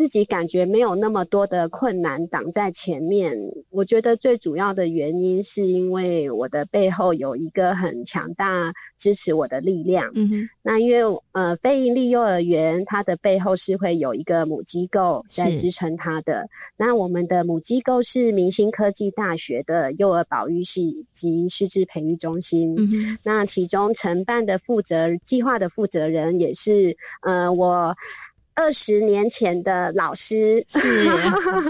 [0.00, 3.36] 自己感觉没有那么多的困难挡在前面。
[3.68, 10.10] 我觉得最主要的原因是因为我的背后有一个很强大支持我的力量。
[10.14, 16.48] 嗯哼，那因为呃非营利幼儿园它的背后是会有一个母机构在支撑它的。
[16.78, 22.74] 那我们的母机构是明星科技大学的幼儿保育系及师资培育中心。
[22.78, 27.94] 嗯哼，那其中承办的负责计划的负责人也是呃我。
[28.60, 31.04] 二十年前的老师是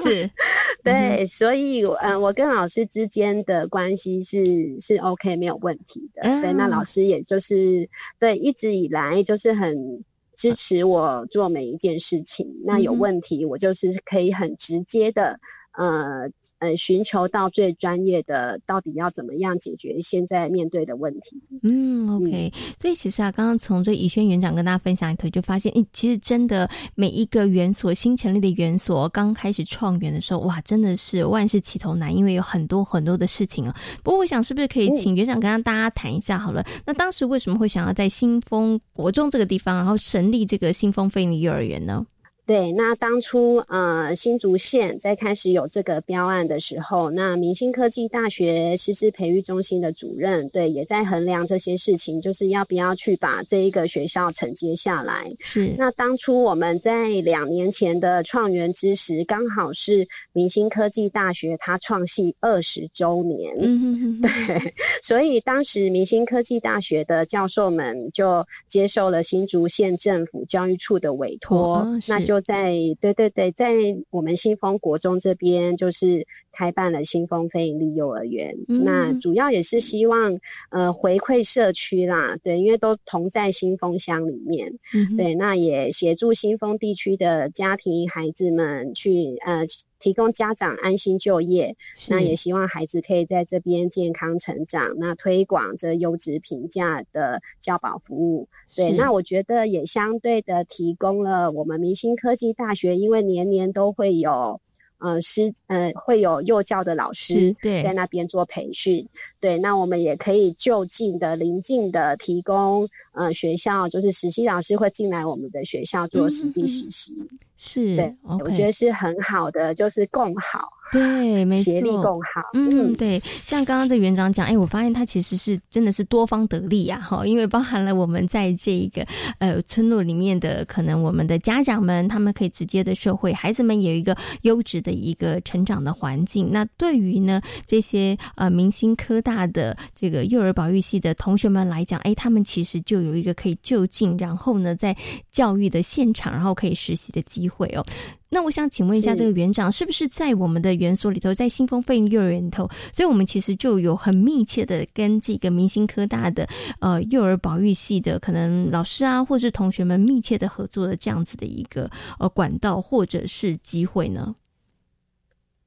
[0.00, 0.30] 是，
[0.82, 6.22] 对，所以嗯，我跟老师之间的关系是是 OK 没有问题的。
[6.42, 10.02] 对，那老师也就是对一直以来就是很
[10.34, 12.56] 支持我做每一件事情。
[12.64, 15.38] 那有问题，我就是可以很直接的。
[15.72, 16.28] 呃
[16.58, 21.40] 呃，寻求到最专业的，到底要怎么样解决现在面对的问题？
[21.62, 22.52] 嗯，OK。
[22.78, 33.74] 所以其实啊，刚刚从这怡轩园长跟大家分享里头，就发现，诶，其实真的每一个园所新成立的园所，刚开始创园的时候，哇，真的是万事起头难，因为有很多很多的事情啊。
[34.02, 36.64] 不过，我想是不是可以请园长跟大家谈一下好了？
[36.84, 42.04] 那当时为什么会想要在新丰国中这个地方，然后成立这个新丰飞利幼儿园呢？
[42.50, 55.30] 对，那当初呃新竹县在开始有这个标案的时候，那明星科技大学师资培育中心的主任对也在衡量这些事情，就是要不要去把这一个学校承接下来。
[55.38, 63.54] 是，那当初我们在两年前的创园之时，刚好是明星科技大学它创系二十周年。
[63.60, 72.39] 嗯嗯嗯，对， 所以当时明星科技大学的教授们就接受了新竹县政府教育处的委托，那就。
[72.40, 73.70] 在对对对，在
[74.10, 78.56] 我们新丰国中这边，就是开办了新丰非盈利幼儿园。
[78.66, 84.78] 那主要也是希望呃回馈社区啦，对，因为都同在新丰乡里面，
[85.16, 89.64] 对，那也协助新丰地区的家庭孩子们去呃。
[90.00, 91.76] 提供家长安心就业，
[92.08, 94.96] 那也希望孩子可以在这边健康成长。
[94.98, 104.60] 那推广这优质平价的教保服务，对，那我觉得也相对的提供了我们明星科技大学，因为年年都会有。
[105.00, 109.08] 呃，师呃会有幼教的老师在那边做培训，
[109.40, 120.68] 对，那我们也可以就近的、临近的提供呃学校，就是实习老师会进来我们的学校做实地实习，是对，我觉得是很好的，就是共好。
[120.92, 122.42] 对，没错，协力共好。
[122.54, 129.06] 嗯，对，像刚刚这园长讲，哎，我发现他其实是真的是多方得利呀，哈，因为包含了我们在这一个
[129.38, 136.50] 呃村落里面的，可能我们的家长们，他们可以直接的社会，孩子们有一个优质的一个成长的环境。
[136.50, 144.96] 那对于呢这些呃明星科大的这个幼儿保育系的同学们来讲，哎，他们其实就有一个可以就近，然后呢在
[145.30, 147.84] 教育的现场，然后可以实习的机会哦。
[148.32, 152.68] 那我想请问一下，这个园长是不是在我们的园所里头，在新丰飞鹰幼儿园里头？
[152.92, 161.90] 所以我们其实就有很密切的跟这个明星科大的呃幼儿保育系的可能老师啊，或是同学们密切的合作的这样子的一个
[162.20, 164.36] 呃管道或者是机会呢？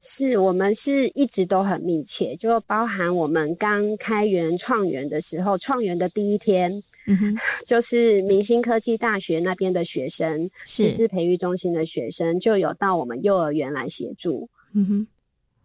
[0.01, 6.81] 是我们是一直都很密切，就包含我们刚开园创园的时候，创园的第一天。
[7.05, 7.35] 嗯哼，
[7.65, 14.49] 就是明星科技大学那边的学生，师资培育中心的学生就有到我们幼儿园来协助。
[14.73, 15.07] 嗯哼，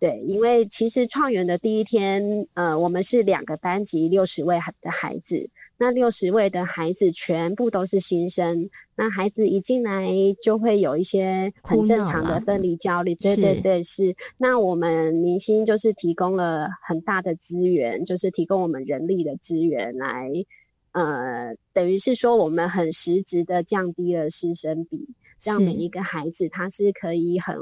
[0.01, 10.09] 对，因为其实创园的第一天，呃，我们是两个班级六十位的孩子，那六十位的孩子全部都是新生，那孩子一进来
[10.43, 13.15] 就会有一些很正常的分离焦虑。
[13.15, 14.17] 对对对，是。
[14.39, 20.33] 那我们明星就是提供了很大的资源，就是提供我们人力的资源来。
[20.93, 27.57] 呃，等于是说，我们很实质的降低了师生比，让每一个孩子他是可以很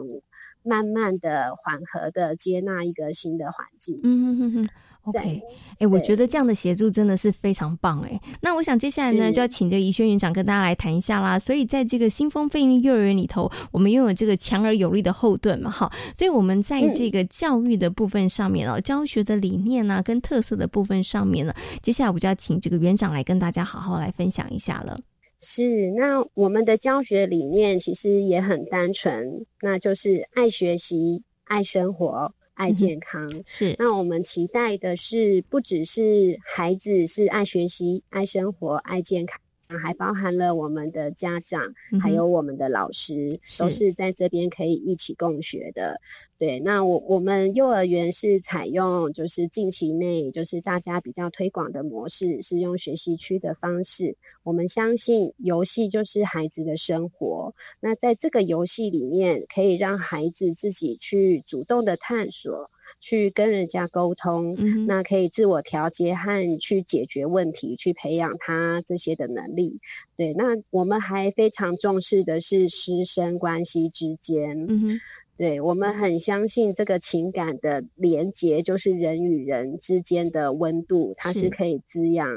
[0.62, 4.00] 慢慢的、缓和的接纳一个新的环境。
[4.02, 4.68] 嗯哼哼哼。
[5.06, 5.40] OK，
[5.78, 8.20] 哎，我觉得这样的协助真的是非常棒哎。
[8.40, 11.38] 那我想接下来呢，就要请这怡轩园长跟大家来谈一下啦。
[11.38, 15.88] 所以在这个新丰飞鹰幼儿园里头，我们拥有这个强而有力的后盾嘛，哈。
[16.16, 24.98] 所以我们在这个教育的部分上面哦，教学的理念啊，跟特色的部分上面呢，接下来我就要请这个园长来跟大家好好来分享一下了。
[25.40, 32.34] 是，那我们的教学理念其实也很单纯，那就是爱学习、爱生活。
[32.56, 46.00] 爱健康是，那我们期待的是，不只是孩子是爱学习、爱生活、爱健康，还包含了我们的家长，还有我们的老师，都是在这边可以一起共学的。
[46.38, 54.16] 对，那我我们幼儿园是采用就是近期内就是大家比较推广的模式，是用学习区的方式。
[54.42, 62.70] 我们相信游戏就是孩子的生活，那在这个游戏里面，可以让孩子自己去主动的探索。
[62.98, 64.56] 去跟人家沟通，
[64.86, 69.80] 那可以自我调节和去解决问题，去培养他这些的能力。
[70.16, 74.66] 对，那我们还非常重视的是师生关系之间。
[74.68, 75.00] 嗯哼，
[75.36, 82.28] 对我们很相信这个情感的连结，就是人与人之间的温度，它是可以滋养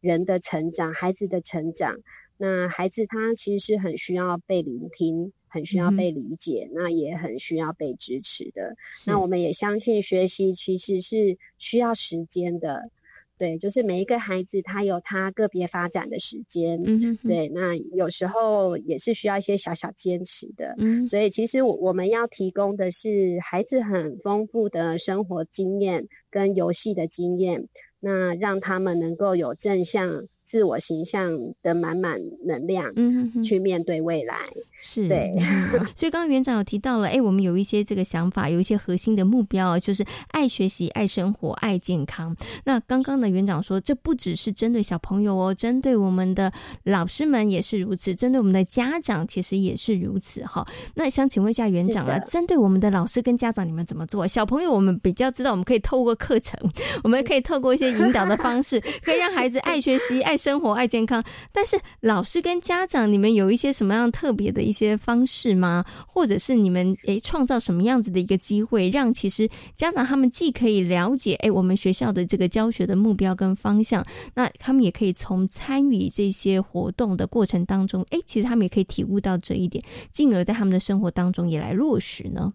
[0.00, 1.98] 人的成长，孩子的成长。
[2.36, 5.32] 那孩子他其实是很需要被聆听。
[5.50, 8.76] 很需要被理解，那也很需要被支持的。
[9.06, 12.90] 那我们也相信学习其实是需要时间的，
[13.36, 27.66] 对，就是每一个孩子他有他个别发展的时间，嗯，对，那有时候也是需要一些小小坚持的，嗯，所以其实我我们要提供的是孩子很丰富的生活经验跟游戏的经验，
[27.98, 30.22] 那让他们能够有正向。
[30.50, 31.30] 自我形象
[31.62, 34.34] 的满满能量，嗯，去面对未来
[34.76, 35.32] 是对。
[35.94, 42.36] 所以刚刚园长有提到了，哎，我们有一些这个想法，有一些核心的目标，就是爱学习、爱生活、爱健康。
[42.64, 50.66] 那刚刚的园长说，这不只是针对小朋友哦，针对我们的老师们也是如此，针对我们的家长其实也是如此哈。
[50.96, 54.26] 那想请问一下园长啊，针对我们的老师跟家长，你们怎么做？
[54.26, 56.58] 小朋友我们比较知道，我们可以透过课程，
[57.04, 60.39] 我们可以透过一些引导的方式，可以让孩子爱学习、爱。
[60.40, 61.22] 生活爱健康，
[61.52, 65.84] 但是老师跟家长，你们有一些什么样特别的一些方式吗？
[66.08, 74.02] 或者是你们诶创造什么样子的一个机会，让其实家长他们既可以了解诶我们学校的这个教学的目标跟方向，
[74.34, 82.52] 那他们也可以从参与这些活动的过程当中，诶，其实他们也可以体悟到这一点，进而在他们的生活当中也来落实呢。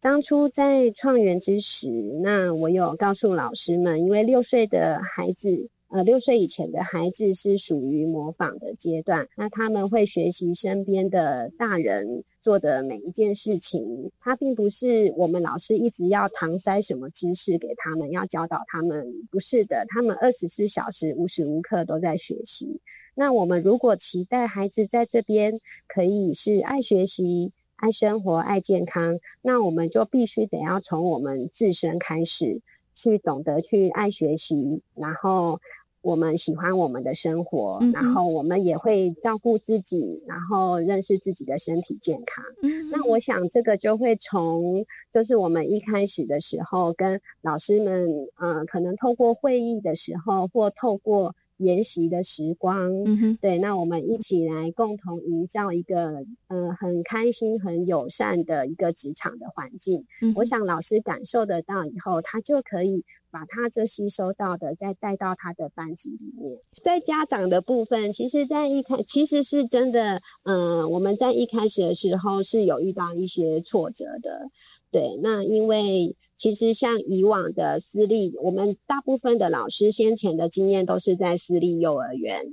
[0.00, 1.88] 当初在创园之时，
[2.22, 5.70] 那我有告诉老师们，因为六岁的孩子。
[5.92, 22.80] 呃，六岁以前的孩子是属于模仿的阶段，那他们会学习身边的大人做的每一件事情，他并不是我们老师一直要搪塞什么知识给他们，要教导他们，不是的，他们二十四小时无时无刻都在学习。
[23.16, 25.54] 那我们如果期待孩子在这边
[25.88, 32.60] 可以是爱学习、爱生活、爱健康，那我们就必须得要从我们自身开始，
[32.94, 35.58] 去懂得去爱学习，然后。
[36.02, 42.44] 我们喜欢我们的生活，然后我们也会照顾自己，然后认识自己的身体健康。
[42.90, 51.34] 那我想这个就会从，就是我们一开始的时候跟老师们，嗯，可能透过会议的时候，或透过。
[51.60, 52.90] 研习的时光，
[53.40, 60.06] 对，那我们一起来共同营造一个呃很开心、很友善的一个职场的环境。
[60.34, 66.58] 我想老师感受得到以后，他就可以把他这吸收到的再带到他的班级里面。
[66.82, 74.48] 在家长的部分，其实，在一开其实是真的，嗯，我们在一开始的时候是有遇到一些挫折的，
[74.90, 76.16] 对，那因为。
[76.40, 82.46] 其实像以往的私立，我们大部分的老师先前的经验都是在私立幼儿园。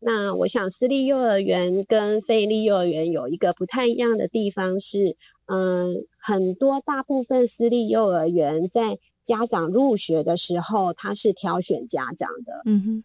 [0.00, 12.62] 那我想私立幼儿园跟非立幼儿园有一个不太一样的地方是，嗯，很多大部分私立幼儿园在家长入学的时候，他是挑选家长的。
[12.64, 13.04] 嗯哼，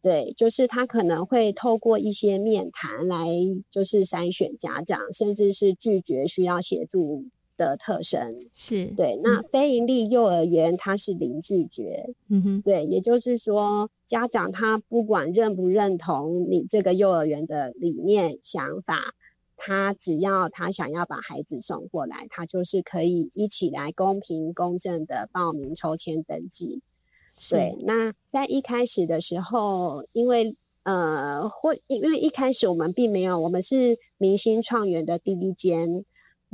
[0.00, 3.28] 对，就是他可能会透过一些面谈来，
[3.70, 7.26] 就是筛选家长，甚至是拒绝需要协助。
[7.56, 19.14] 的特征是对，那非营利幼儿园它是零拒绝，嗯哼，对，也就是说家长他不管认不认同你这个幼儿园的理念想法，
[19.56, 26.80] 他只要他想要把孩子送过来，他就是可以一起来公平公正的报名抽签登记。
[27.50, 36.04] 对，那在一开始的时候，因为呃，会因为一开始我们并没有，我们是明星创园的第一间。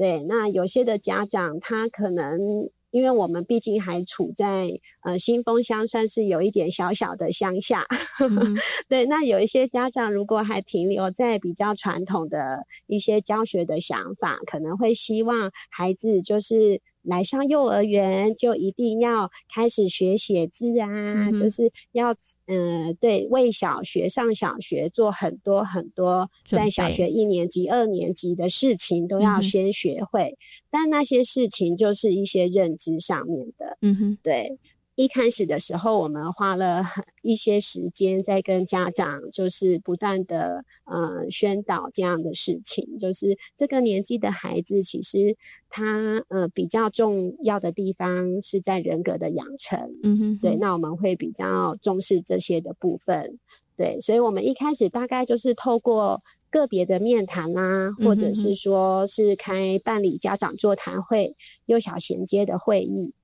[0.00, 7.84] 对，那有些的家长，他可能因为我们毕竟还处在呃新丰乡，算是有一点小小的乡下。
[8.88, 16.80] 对，那有一些家长如果还停留在比较传统的一些教学的想法，可能会希望孩子就是。
[17.02, 22.14] 来上幼儿园就一定要开始学写字啊，就是要
[22.46, 30.36] 嗯对，为小学上小学做很多很多，在小学一年级、二年级的事情都要先学会，
[30.70, 34.58] 但那些事情就是一些认知上面的，嗯哼，对。
[35.00, 42.98] 一开始的时候，我们花了很一些时间在跟家长，就是不断的呃宣导这样的事情。
[42.98, 45.38] 就是这个年纪的孩子，其实
[45.70, 49.96] 他呃比较重要的地方是在人格的养成。
[50.02, 53.38] 嗯哼，对，那我们会比较重视这些的部分。
[53.78, 63.14] 对，所以我们一开始大概就是透过个别的面谈啦，或者是说是开办理家长座谈会、幼小衔接的会议。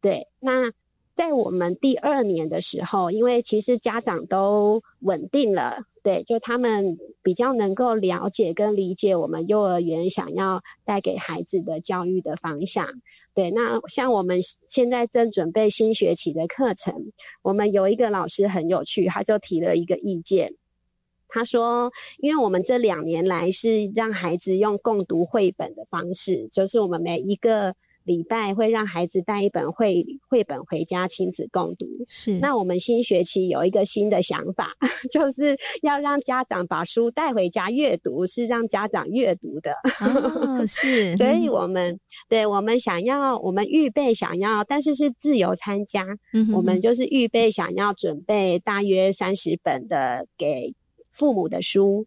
[0.00, 0.70] 对，那。
[1.14, 12.88] 在我们第二年的时候，因为其实家长都稳定了，对，就他们比较能够了解跟理解我们幼儿园想要带给孩子的教育的方向。
[13.32, 17.12] 对，那像我们现在正准备新学期的课程，
[17.42, 20.54] 我们有一个老师很有趣，他就提了一个意见，
[21.28, 27.76] 他说，因为我们这两年来是让孩子用共读绘本的方式，就是我们每一个。
[28.04, 31.86] 礼拜会让孩子带一本绘绘本回家亲子共读。
[32.06, 34.72] 是，那我们新学期有一个新的想法，
[35.10, 39.72] 就是要让家长把书带回家阅读，是让家长阅读的。
[40.00, 41.16] 哦， 是。
[41.16, 41.98] 所以我们
[42.28, 46.04] 对我们想要，我们预备想要，但是是自由参加。
[46.32, 50.74] 嗯我们就是预备想要准备大约三十本的给。
[51.14, 52.06] 父母的书，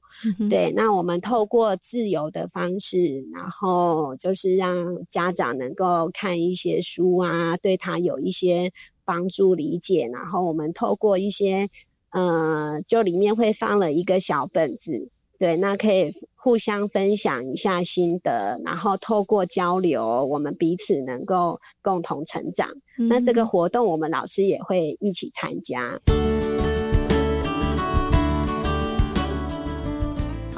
[0.49, 8.71] 对，那我们透过自由的方式，然后就是让家长能够看一些书啊，对他有一些
[9.05, 10.09] 帮助理解。
[10.11, 11.67] 然后我们透过一些，
[12.11, 22.71] 呃，就里面会放了一个小本子，对，那可以互相分享一下心得，然后透过交流，我们彼此能够共同成长。
[22.97, 26.01] 那这个活动，我们老师也会一起参加。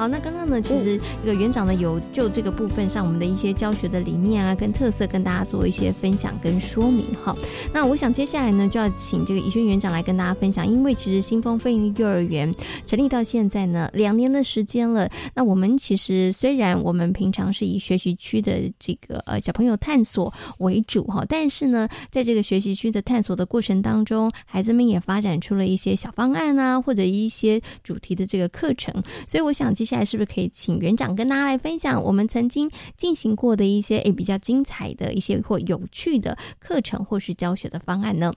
[0.00, 7.36] 好，那刚刚呢，其实这个园长呢有就这个部分上我们的一些教学的理念啊跟特色跟大家做一些分享跟说明哈。
[7.70, 12.50] 那我想接下来呢就要请这个怡轩园长来跟大家分享，因为其实新丰飞鹰幼儿园
[12.86, 15.06] 成立到现在呢两年的时间了。
[15.34, 28.94] 那我们其实虽然我们平常是以学习区的这个呃小朋友探索为主哈，但是呢在这个学习区的探索的过程当中，孩子们也发展出了一些小方案啊或者一些主题的这个课程。
[29.26, 29.89] 所以我想接。
[29.90, 38.32] 现在是不是可以请园长跟大家来分享我们曾经进行过的一些诶比较精彩的一些或有趣的课程或是教学的方案呢？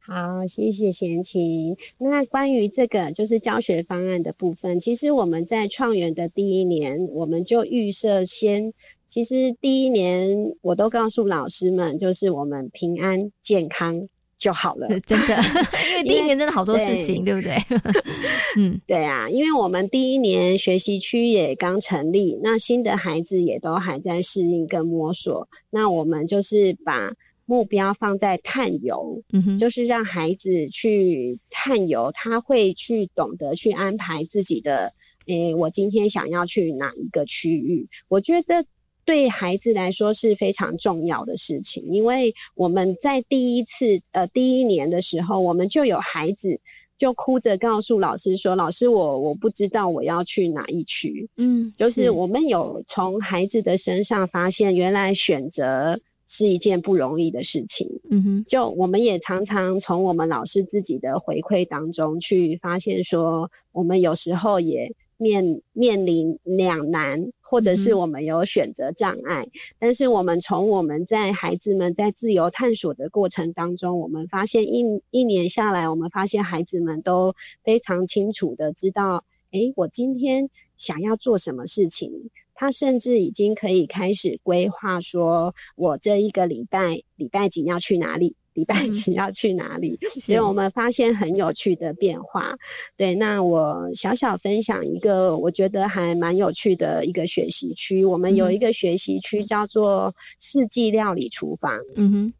[0.00, 1.76] 好，谢谢贤琴。
[1.98, 8.72] 那关于这个就是教学方案的部分，其实我们在创园的第一年，我们就预设先，
[9.06, 14.08] 其实第一年我都告诉老师们，就是我们平安健康。
[14.38, 15.34] 就好了，真的，
[15.90, 17.56] 因为第一年真的好多事情，对不对？
[18.56, 27.14] 嗯，对啊，因为我们第一年学习区也刚成立，那新的孩子也都还在适应跟摸索，那我们就是把
[27.46, 34.92] 目标放在探游，嗯哼，就是让孩子去探游，他会去懂得去安排自己的，
[35.26, 37.88] 诶，我今天想要去哪一个区域？
[38.08, 38.68] 我觉得这。
[39.06, 46.60] 对孩子来说是非常重要的事情，因为我们在第一次呃第一年的时候，我们就有孩子
[46.98, 58.00] 就哭着告诉老师说：“老师，我我不知道我要去哪一区。”嗯，就是我们有从孩子的身上发现，原来选择是一件不容易的事情。
[58.10, 64.96] 嗯哼，就我们也常常从我们老师自己的回馈当中去发现，说我们有时候也。
[65.16, 69.48] 面面临两难，或者是我们有选择障碍，
[69.78, 88.36] 但是我们从我们在孩子们在自由探索的过程当中，我们发现一一年下来，我们发现孩子们都非常清楚的知道，诶，我今天想要做什么事情，他甚至已经可以开始规划，说我这一个礼拜礼拜几要去哪里。
[88.56, 89.98] 礼拜几要去哪里？
[90.18, 92.56] 所以我们发现很有趣的变化。
[92.96, 98.04] 对，那我小小分享一个，我觉得还蛮有趣的一个学习区。
[98.04, 101.78] 我们有一个学习区叫做四季料理厨房。
[101.94, 102.32] 嗯哼，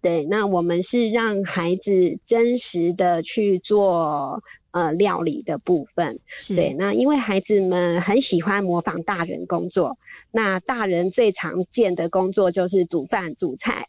[0.00, 4.42] 对，那我们是让孩子真实的去做。
[4.70, 6.20] 呃，料理的部分，
[6.54, 9.98] 对，那因为孩子们很喜欢模仿大人工作，
[10.30, 13.88] 那大人最常见的工作就是煮饭煮菜，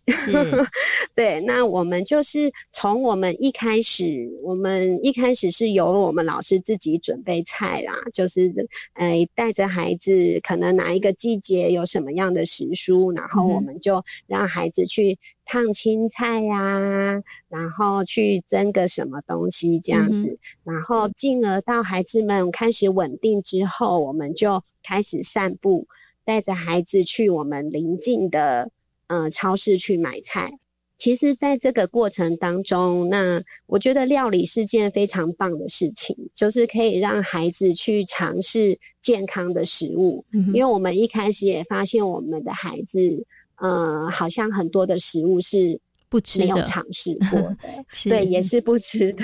[1.16, 15.20] 对，那我们就是从我们一开始，我们一开始是由我们老师自己准备菜啦，就是呃带着孩子，可能哪一个季节有什么样的时蔬，然后我们就让孩子去。
[15.50, 25.88] 烫青菜呀，然后去蒸个什么东西这样子，然后进而到孩子们开始稳定之后，我们就开始散步，
[26.24, 28.70] 带着孩子去我们邻近的
[29.08, 30.60] 呃超市去买菜。
[30.98, 40.26] 其实，在这个过程当中，那我觉得料理是件非常棒的事情，就是可以让孩子去尝试健康的食物。
[40.32, 43.26] 嗯，因为我们一开始也发现，我们的孩子，
[43.60, 45.80] 呃，好像很多的食物是
[46.10, 47.58] 不吃没有尝试过的，
[48.10, 49.24] 对，也是不吃的。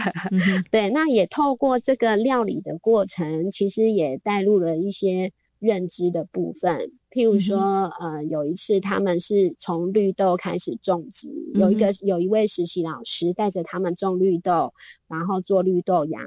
[0.69, 6.91] 对，那也透过这个料理的过程，其实也带入了一些认知的部分。
[7.11, 7.57] 譬如说，
[8.01, 14.73] 呃，有一次他们是从绿豆开始种植，有一个有一位实习老师带着他们种绿豆，
[15.07, 16.19] 然后做绿豆芽，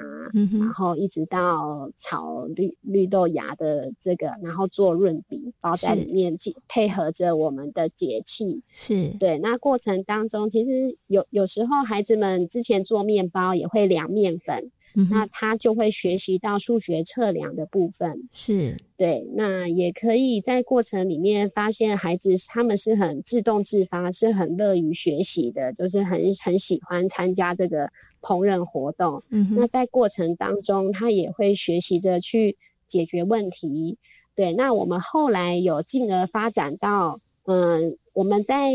[0.59, 9.39] 然后一直到炒绿绿豆芽的这个，然后做润饼包在里面，配合着我们的节气，是对。
[9.39, 14.71] 那过程当中，其实有有时候孩子们之前做面包也会量面粉。
[15.11, 19.27] 那他就会学习到数学测量的部分，是对。
[19.35, 27.91] 那也可以在过程里面发现孩子他们是很自动自发，是很乐于学习的，就是很很喜欢参加这个
[28.21, 29.23] 烹饪活动。
[29.29, 33.99] 嗯，那在过程当中，他也会学习着去解决问题。
[34.35, 38.73] 对，那我们后来有进而发展到，嗯，我们在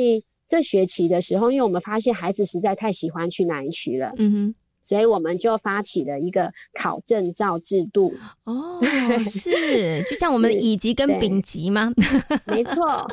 [0.48, 4.14] 这学期的时候，因为我们发现孩子实在太喜欢去南区了。
[4.18, 4.56] 嗯哼。
[4.84, 8.14] 所以我们就发起了一个考证照制度
[8.44, 8.82] 哦，
[9.26, 11.94] 是就像我们的 乙级跟丙级吗？
[12.46, 13.08] 没错，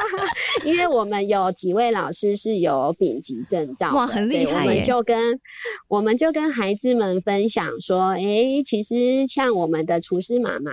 [0.64, 4.60] 因为我们有几位老师是有丙级证照，哇，很厉害！
[4.60, 5.40] 我们就跟
[5.88, 10.70] 我们就跟孩子们分享说，哎，其实像我们的厨师妈妈，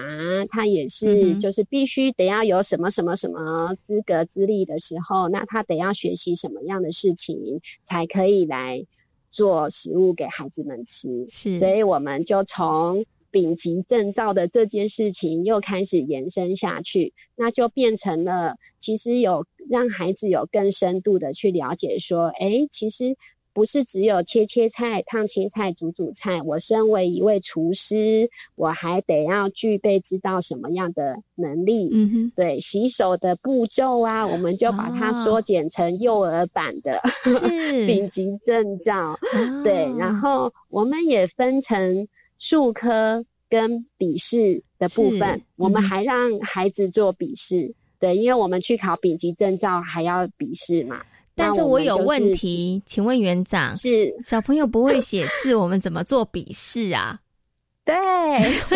[0.49, 8.85] 她也是就是必须得要有什么什么什么资格资历的时候，那她得要学习什么样的事情才可以来。
[9.33, 23.17] 做食物给孩子们吃，是，所以我们就从丙级证照的这件事情又开始延伸下去，那就变成了其实有让孩子有更深度的去了解，说，哎，其实。
[23.53, 26.41] 不是只有切切菜、烫切菜、煮煮菜。
[26.41, 31.89] 我身为一位厨师，我还得要具备知道什么样的能力。
[31.93, 36.99] 嗯哼，对，洗手的步骤啊，我们就把它缩减成幼儿版的
[37.87, 39.19] 丙级证照。
[39.63, 42.07] 对，然后我们也分成
[42.39, 47.75] 术科跟笔试的部分，我们还让孩子做笔试。
[47.99, 51.03] 对，因为我们去考丙级证照还要笔试嘛。
[51.35, 57.19] 但是我有问题，请问园长，是小朋友不会写字，我们怎么做笔试啊？
[57.83, 57.95] 对，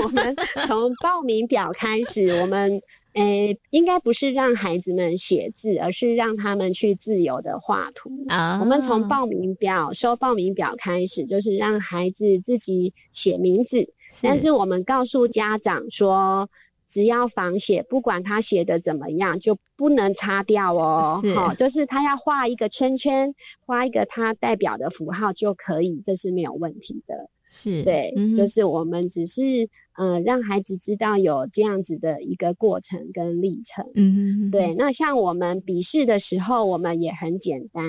[0.03, 0.36] 我们
[0.66, 2.82] 从报名表开始，我们
[3.14, 8.60] 诶，应该不是让孩子们写字，而是让他们去自由的画图啊。
[8.60, 16.49] 我们从报名表收报名表开始，就是让孩子自己写名字，但是我们告诉家长说。
[16.88, 21.20] 只要仿写，不管他写的怎么样，就不能擦掉哦。
[21.22, 23.36] 是，就是他要画一个圈圈，
[23.66, 27.30] 画一个他代表的符号就可以，这是没有问题的。
[27.46, 33.86] 是，对，就是我们只是呃让孩子知道有这样子的一个过程跟历程。
[33.96, 34.74] 嗯嗯，对。
[34.76, 37.84] 那像我们笔试的时候，我们也很简单，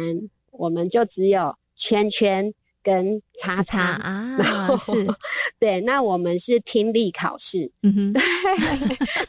[0.53, 2.55] 我们就只有圈圈。
[2.89, 4.39] 跟叉叉啊，
[4.79, 5.07] 是，
[5.61, 8.23] 对，那我们是听力考试，嗯哼，对，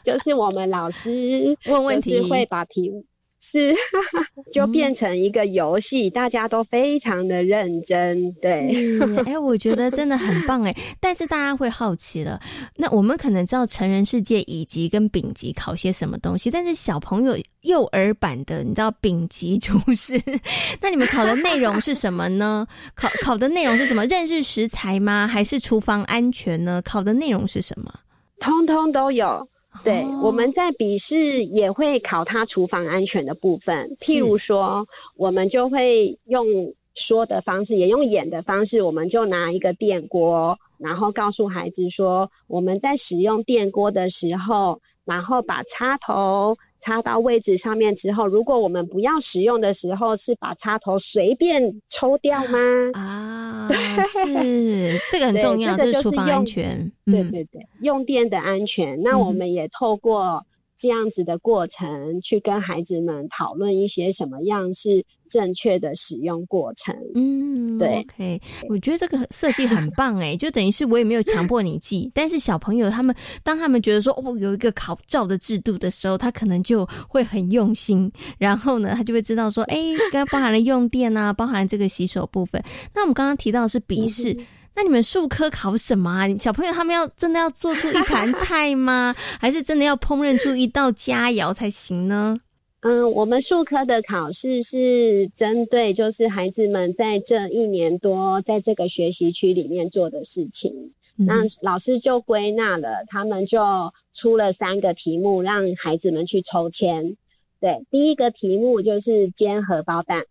[0.02, 3.04] 就是我们老师问问题会把题目。
[3.42, 3.74] 是，
[4.52, 8.30] 就变成一个游戏，大家都非常的认真。
[8.34, 8.70] 对，
[9.24, 10.76] 哎，我觉得真的很棒哎。
[11.00, 12.38] 但是大家会好奇了，
[12.76, 20.20] 那我们可能知道成人世界乙级跟丙级考些什么东西，但是小朋友幼儿版的，你知道丙级厨师，
[20.82, 22.66] 那你们考的内容是什么呢？
[22.94, 24.04] 考考的内容是什么？
[24.04, 25.26] 认识食材吗？
[25.26, 26.82] 还是厨房安全呢？
[26.84, 27.90] 考的内容是什么？
[28.38, 29.48] 通通都有。
[29.84, 46.56] 对，我们在笔试也会考他厨房安全的部分，譬如说，我们就会用说的方式，也用演的方式，我们就拿一个电锅，然后告诉孩子说，我们在使用电锅的时候，然后把插头。
[46.82, 52.58] 插到位置上面之后，如果我们不要使用的时候，是把插头随便抽掉吗？
[52.94, 53.68] 啊，
[54.24, 56.90] 是这个很重要，这是厨房安全。
[57.04, 59.02] 对对对，用电的安全。
[59.02, 60.46] 那我们也透过。
[60.76, 66.94] 这样子的过程，去跟孩子们讨论一些什么样是正确的使用过程。
[67.14, 79.78] 嗯，对，OK，我觉得这个设计很棒哎，就等于是我也没有强迫你记，但是小朋友他们当他们觉得说哦有一个考照的制度的时候，他可能就会很用心，然后呢，他就会知道说，哎，
[80.12, 82.62] 刚包含了用电啊，包含这个洗手部分。
[82.92, 84.36] 那我们刚刚提到是笔试。
[84.72, 86.28] 那你们数科考什么啊？
[86.36, 89.14] 小朋友他们要真的要做出一盘菜吗？
[89.38, 92.38] 还是真的要烹饪出一道佳肴才行呢？
[92.82, 107.18] 嗯，我们数科的考试是针对就是孩子们在这一年多在这个学习区里面做的事情，那老师就归纳了，他们就出了三个题目让孩子们去抽签。
[107.60, 110.24] 对，第一个题目就是煎荷包蛋，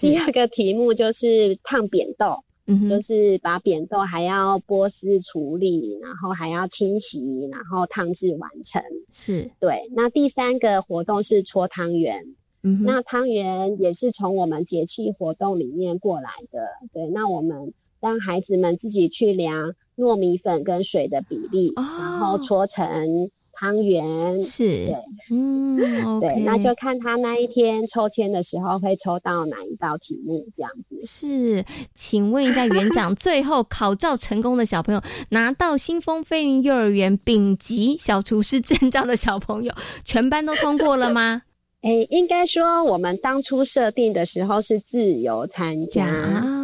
[0.00, 2.42] 第二个题目就是烫扁豆。
[2.88, 8.82] 就是把扁豆还要剥丝处理，然后还要清洗，然后烫制完成。
[9.10, 9.90] 是对。
[9.94, 16.68] 那第三个活动是搓汤圆，嗯，那汤圆也是从我们节气活动里面过来的。
[16.92, 23.30] 对，那我们让孩子们自己去量糯米粉跟水的比例，然后搓成。
[23.60, 24.94] 汤圆是，对，
[25.30, 25.76] 嗯，
[26.18, 30.98] 对，那就看他那一天抽签的时候会抽到哪一道题目，这样子。
[31.04, 31.62] 是，
[31.94, 39.74] 请问一下园长，最后考照成功的小朋友，拿到新丰飞林幼儿园丙级小厨师证照的小朋友，
[40.06, 41.42] 全班都通过了吗？
[41.82, 46.06] 诶，应该说我们当初设定的时候是自由参加，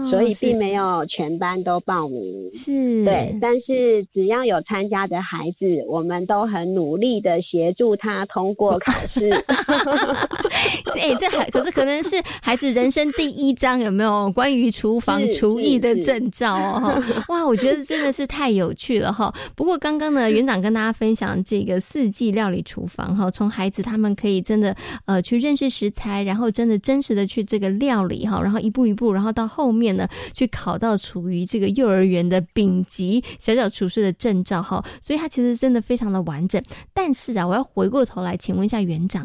[0.04, 2.50] 所以并没有全班都报名。
[2.52, 9.30] 是，对，但是只要有参加的孩子，我们都很努力的协助他通过考试。
[11.00, 17.02] 哎，这还可是可能是孩子人生第一张有没有关于厨房厨艺的证照哦？
[17.28, 19.34] 哇，我觉得真的是太有趣了哈。
[19.54, 24.76] 不过刚刚呢，园长跟大家分享这个四季料理厨房哈，从孩子他们可以真的。
[25.06, 36.60] 呃，去认识食材，然后真的真实的去这个料理哈，然后一步一步，然后到后面呢，去考到处于这个幼儿园的丙级小小厨师的证照哈，所以它其实真的非常的完整。
[36.92, 39.24] 但是啊，我要回过头来，请问一下园长，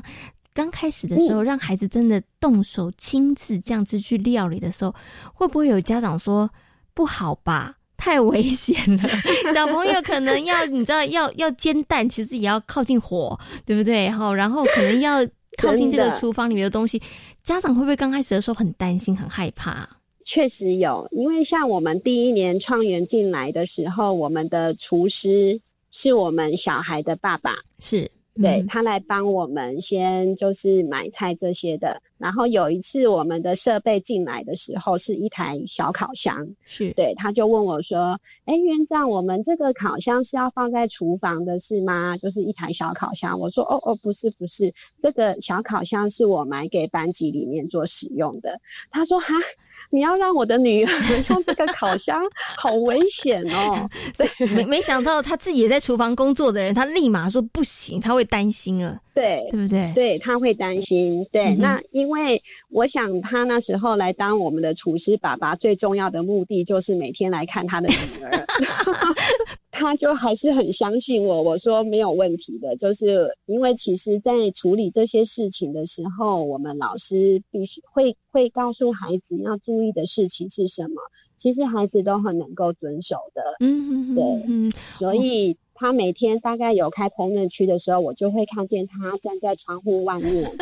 [0.53, 4.93] 刚开始的时候，让孩子真的动手亲自这样子去料理的时候，
[5.33, 6.47] 会不会有家长说
[6.93, 7.73] 不好吧？
[7.97, 9.09] 太危险了，
[9.51, 14.11] 小朋友可能要你知道要要煎蛋，其实也要靠近火，对不对？
[14.11, 15.27] 好，然后可能要。
[15.57, 17.01] 靠近这个厨房里面的东西，
[17.43, 19.87] 家长会不会刚开始的时候很担心、很害怕？
[20.23, 25.59] 确实有，因为像我们第一年创园进来的时候，我们的厨师
[25.91, 28.11] 是我们小孩的爸爸，是。
[28.33, 42.17] 对他来帮我们先就是买菜这些的，然后有一次我们的设备进来的时候是一台小烤箱，是对他就问我说：“哎，院长，我们这个烤箱是要放在厨房的是吗？
[42.17, 48.61] 就是一台小烤箱。”我说：“哦哦，不是不是，这个小烤箱是我买给班级里面做使用的。”
[48.91, 49.33] 他说：“哈。”
[49.91, 50.91] 你要让我的女儿
[51.29, 52.19] 用这个烤箱，
[52.57, 53.89] 好危险哦！
[54.17, 58.97] 对，没没想到他自己也在厨房工作的人，他立马说不行，他会担心了。
[59.13, 59.91] 对，对不对？
[59.93, 61.27] 对他会担心。
[61.31, 68.45] 对，那因为我想他那时候来当我们的厨师爸爸，最重要的目的就是每天来看他的女儿，
[69.69, 71.41] 他就还是很相信我。
[71.41, 81.01] 我说没有问题的，就是因为其实，在处理这些事情的时候，我们老师必须会会告诉孩子要注意的事情是什么。
[81.35, 83.41] 其实孩子都很能够遵守的。
[83.59, 85.57] 嗯嗯，对，嗯，所以。
[85.81, 90.55] 他每天大概有开烹饪区的时候，我就会看见他站在窗户外面，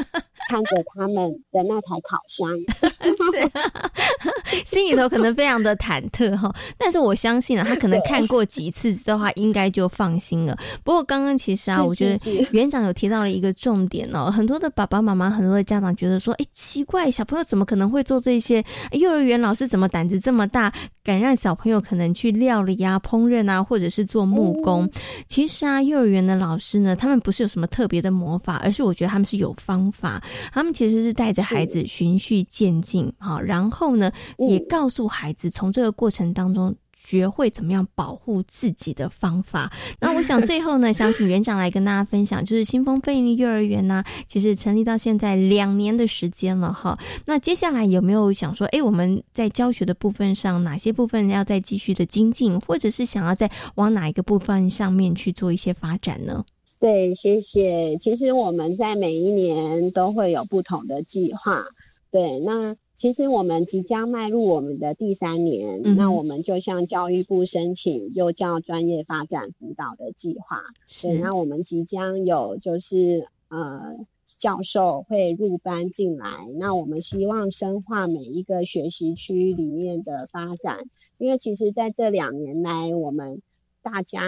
[0.48, 2.52] 看着他们的那台烤箱，
[4.66, 6.54] 心里头可能非常的忐忑哈。
[6.78, 10.58] 但是我相信啊，他可能看过几次的话，应该就放心了。
[10.84, 18.64] 不过刚刚其实啊，我觉得园长有提到了一个重点哦，很多的爸爸妈妈、很多的家长觉得说，哎，奇怪，小朋友怎么可能会做这些？
[18.92, 20.74] 幼儿园老师怎么胆子这么大，
[21.04, 24.90] 敢让小朋友可能去料理啊、烹饪啊，或者是做木工？
[25.28, 30.22] 其实啊，幼儿园的老师呢，他们不是有什么特别的魔法，而是我觉得他们是有方法。
[30.52, 36.76] 他们其实是带着孩子循序渐进，好，然后呢，也告诉孩子从这个过程当中。
[37.02, 39.72] 学会怎么样保护自己的方法。
[40.02, 47.00] 那我想最后呢， 想请园长来跟大家分享，就是新丰贝利幼儿园呢，其实成立到现在两年的时间了哈。
[47.26, 56.44] 那接下来有没有想说，哎，我们在教学的部分上，哪些部分要再继续的精进，或者是想要再往哪一个部分上面去做一些发展呢？
[56.82, 57.96] 对，谢谢。
[57.98, 61.64] 其实我们在每一年都会有不同的计划。
[62.12, 62.76] 对，那。
[63.00, 70.58] 其实我们即将迈入我们的第三年，那我们就向教育部申请幼教专业发展辅导的计划。
[71.02, 73.96] 对，那我们即将有就是呃
[74.36, 80.80] 教授会入班进来，那我们希望深化每一个学习区里面的发展，
[81.18, 83.42] 因为其实在这两年来，我们
[83.82, 84.22] 大家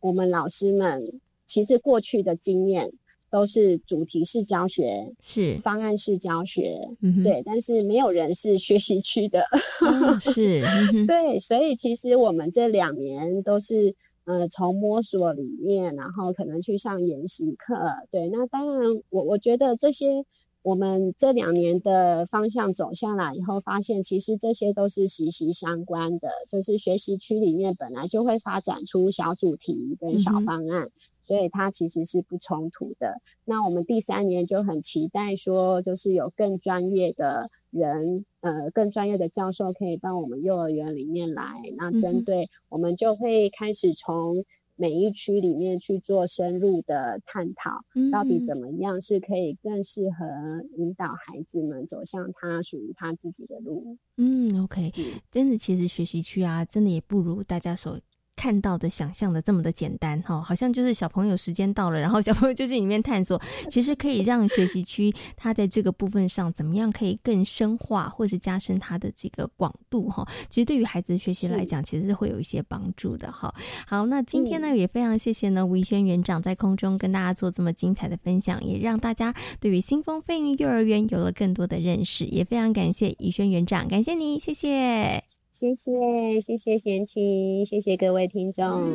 [0.00, 2.94] 我们老师们其实过去的经验。
[3.32, 5.58] 都是主题式教学，是。
[5.62, 6.90] 方案式教学，
[7.24, 9.46] 对，但是没有人是学习区的，
[10.20, 10.62] 是，
[11.08, 13.94] 对，所以其实我们这两年都是
[14.26, 17.74] 呃，从摸索里面，然后可能去上研习课，
[18.10, 20.26] 对，那当然，我我觉得这些
[20.62, 30.90] 我们这两年的方向走下来以后，发现其实这些都是息息相关的，就是学习区里面本来就会发展出小主题跟小方案，
[31.24, 33.20] 所以它其实是不冲突的。
[33.44, 37.50] 那我们第三年就很期待说，就是有更专业的。
[37.72, 44.44] 人呃，更专业的教授可以到我们幼儿园里面来，那针对我们就会开始从
[44.76, 47.70] 每一区里面去做深入的探讨，
[48.12, 50.26] 到底怎么样是可以更适合
[50.76, 53.96] 引导孩子们走向他属于他自己的路。
[54.18, 54.90] 嗯，OK，
[55.30, 57.98] 真的，其实学习区啊，真的也不如大家所。
[58.42, 63.40] 看到的、想象的这么的简单哈，好像就是小朋友时间到了，然后小朋友就去里面探索。
[63.70, 70.26] 其实可以让学习区它在这个部分上怎么样可以更深化，或是加深它的这个广度哈。
[70.50, 73.54] 其实对于孩子的学习来讲，其实是会有一些帮助的哈。
[73.86, 82.24] 好，那今天呢也非常谢谢呢吴怡轩园长在空中跟大家做这么精彩的分享，也让大家对于新丰飞鹰幼儿园有了更多的认识。
[82.24, 85.31] 也非常感谢怡轩园长，感谢你，谢谢。
[85.52, 88.90] 谢谢谢谢贤琴，谢谢各位听众。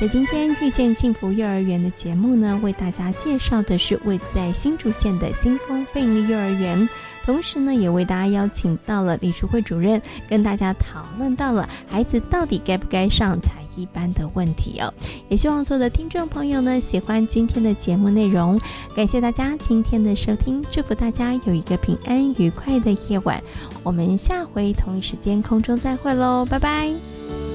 [0.00, 6.88] 在今天遇见幸福幼儿园的节目呢，为大家介绍的是位在新竹县的新丰费力幼儿园，
[7.24, 13.63] 同时呢，也为大家邀请到了李淑慧主任，跟大家讨论到了孩子到底该不该上才。
[13.76, 14.92] 一般的问题哦，
[15.28, 18.60] 也希望所有的听众朋友呢喜欢今天的节目内容，
[18.94, 23.42] 感谢大家今天的收听，祝福大家有一个平安愉快的夜晚，
[23.82, 27.53] 我们下回同一时间空中再会喽，拜拜。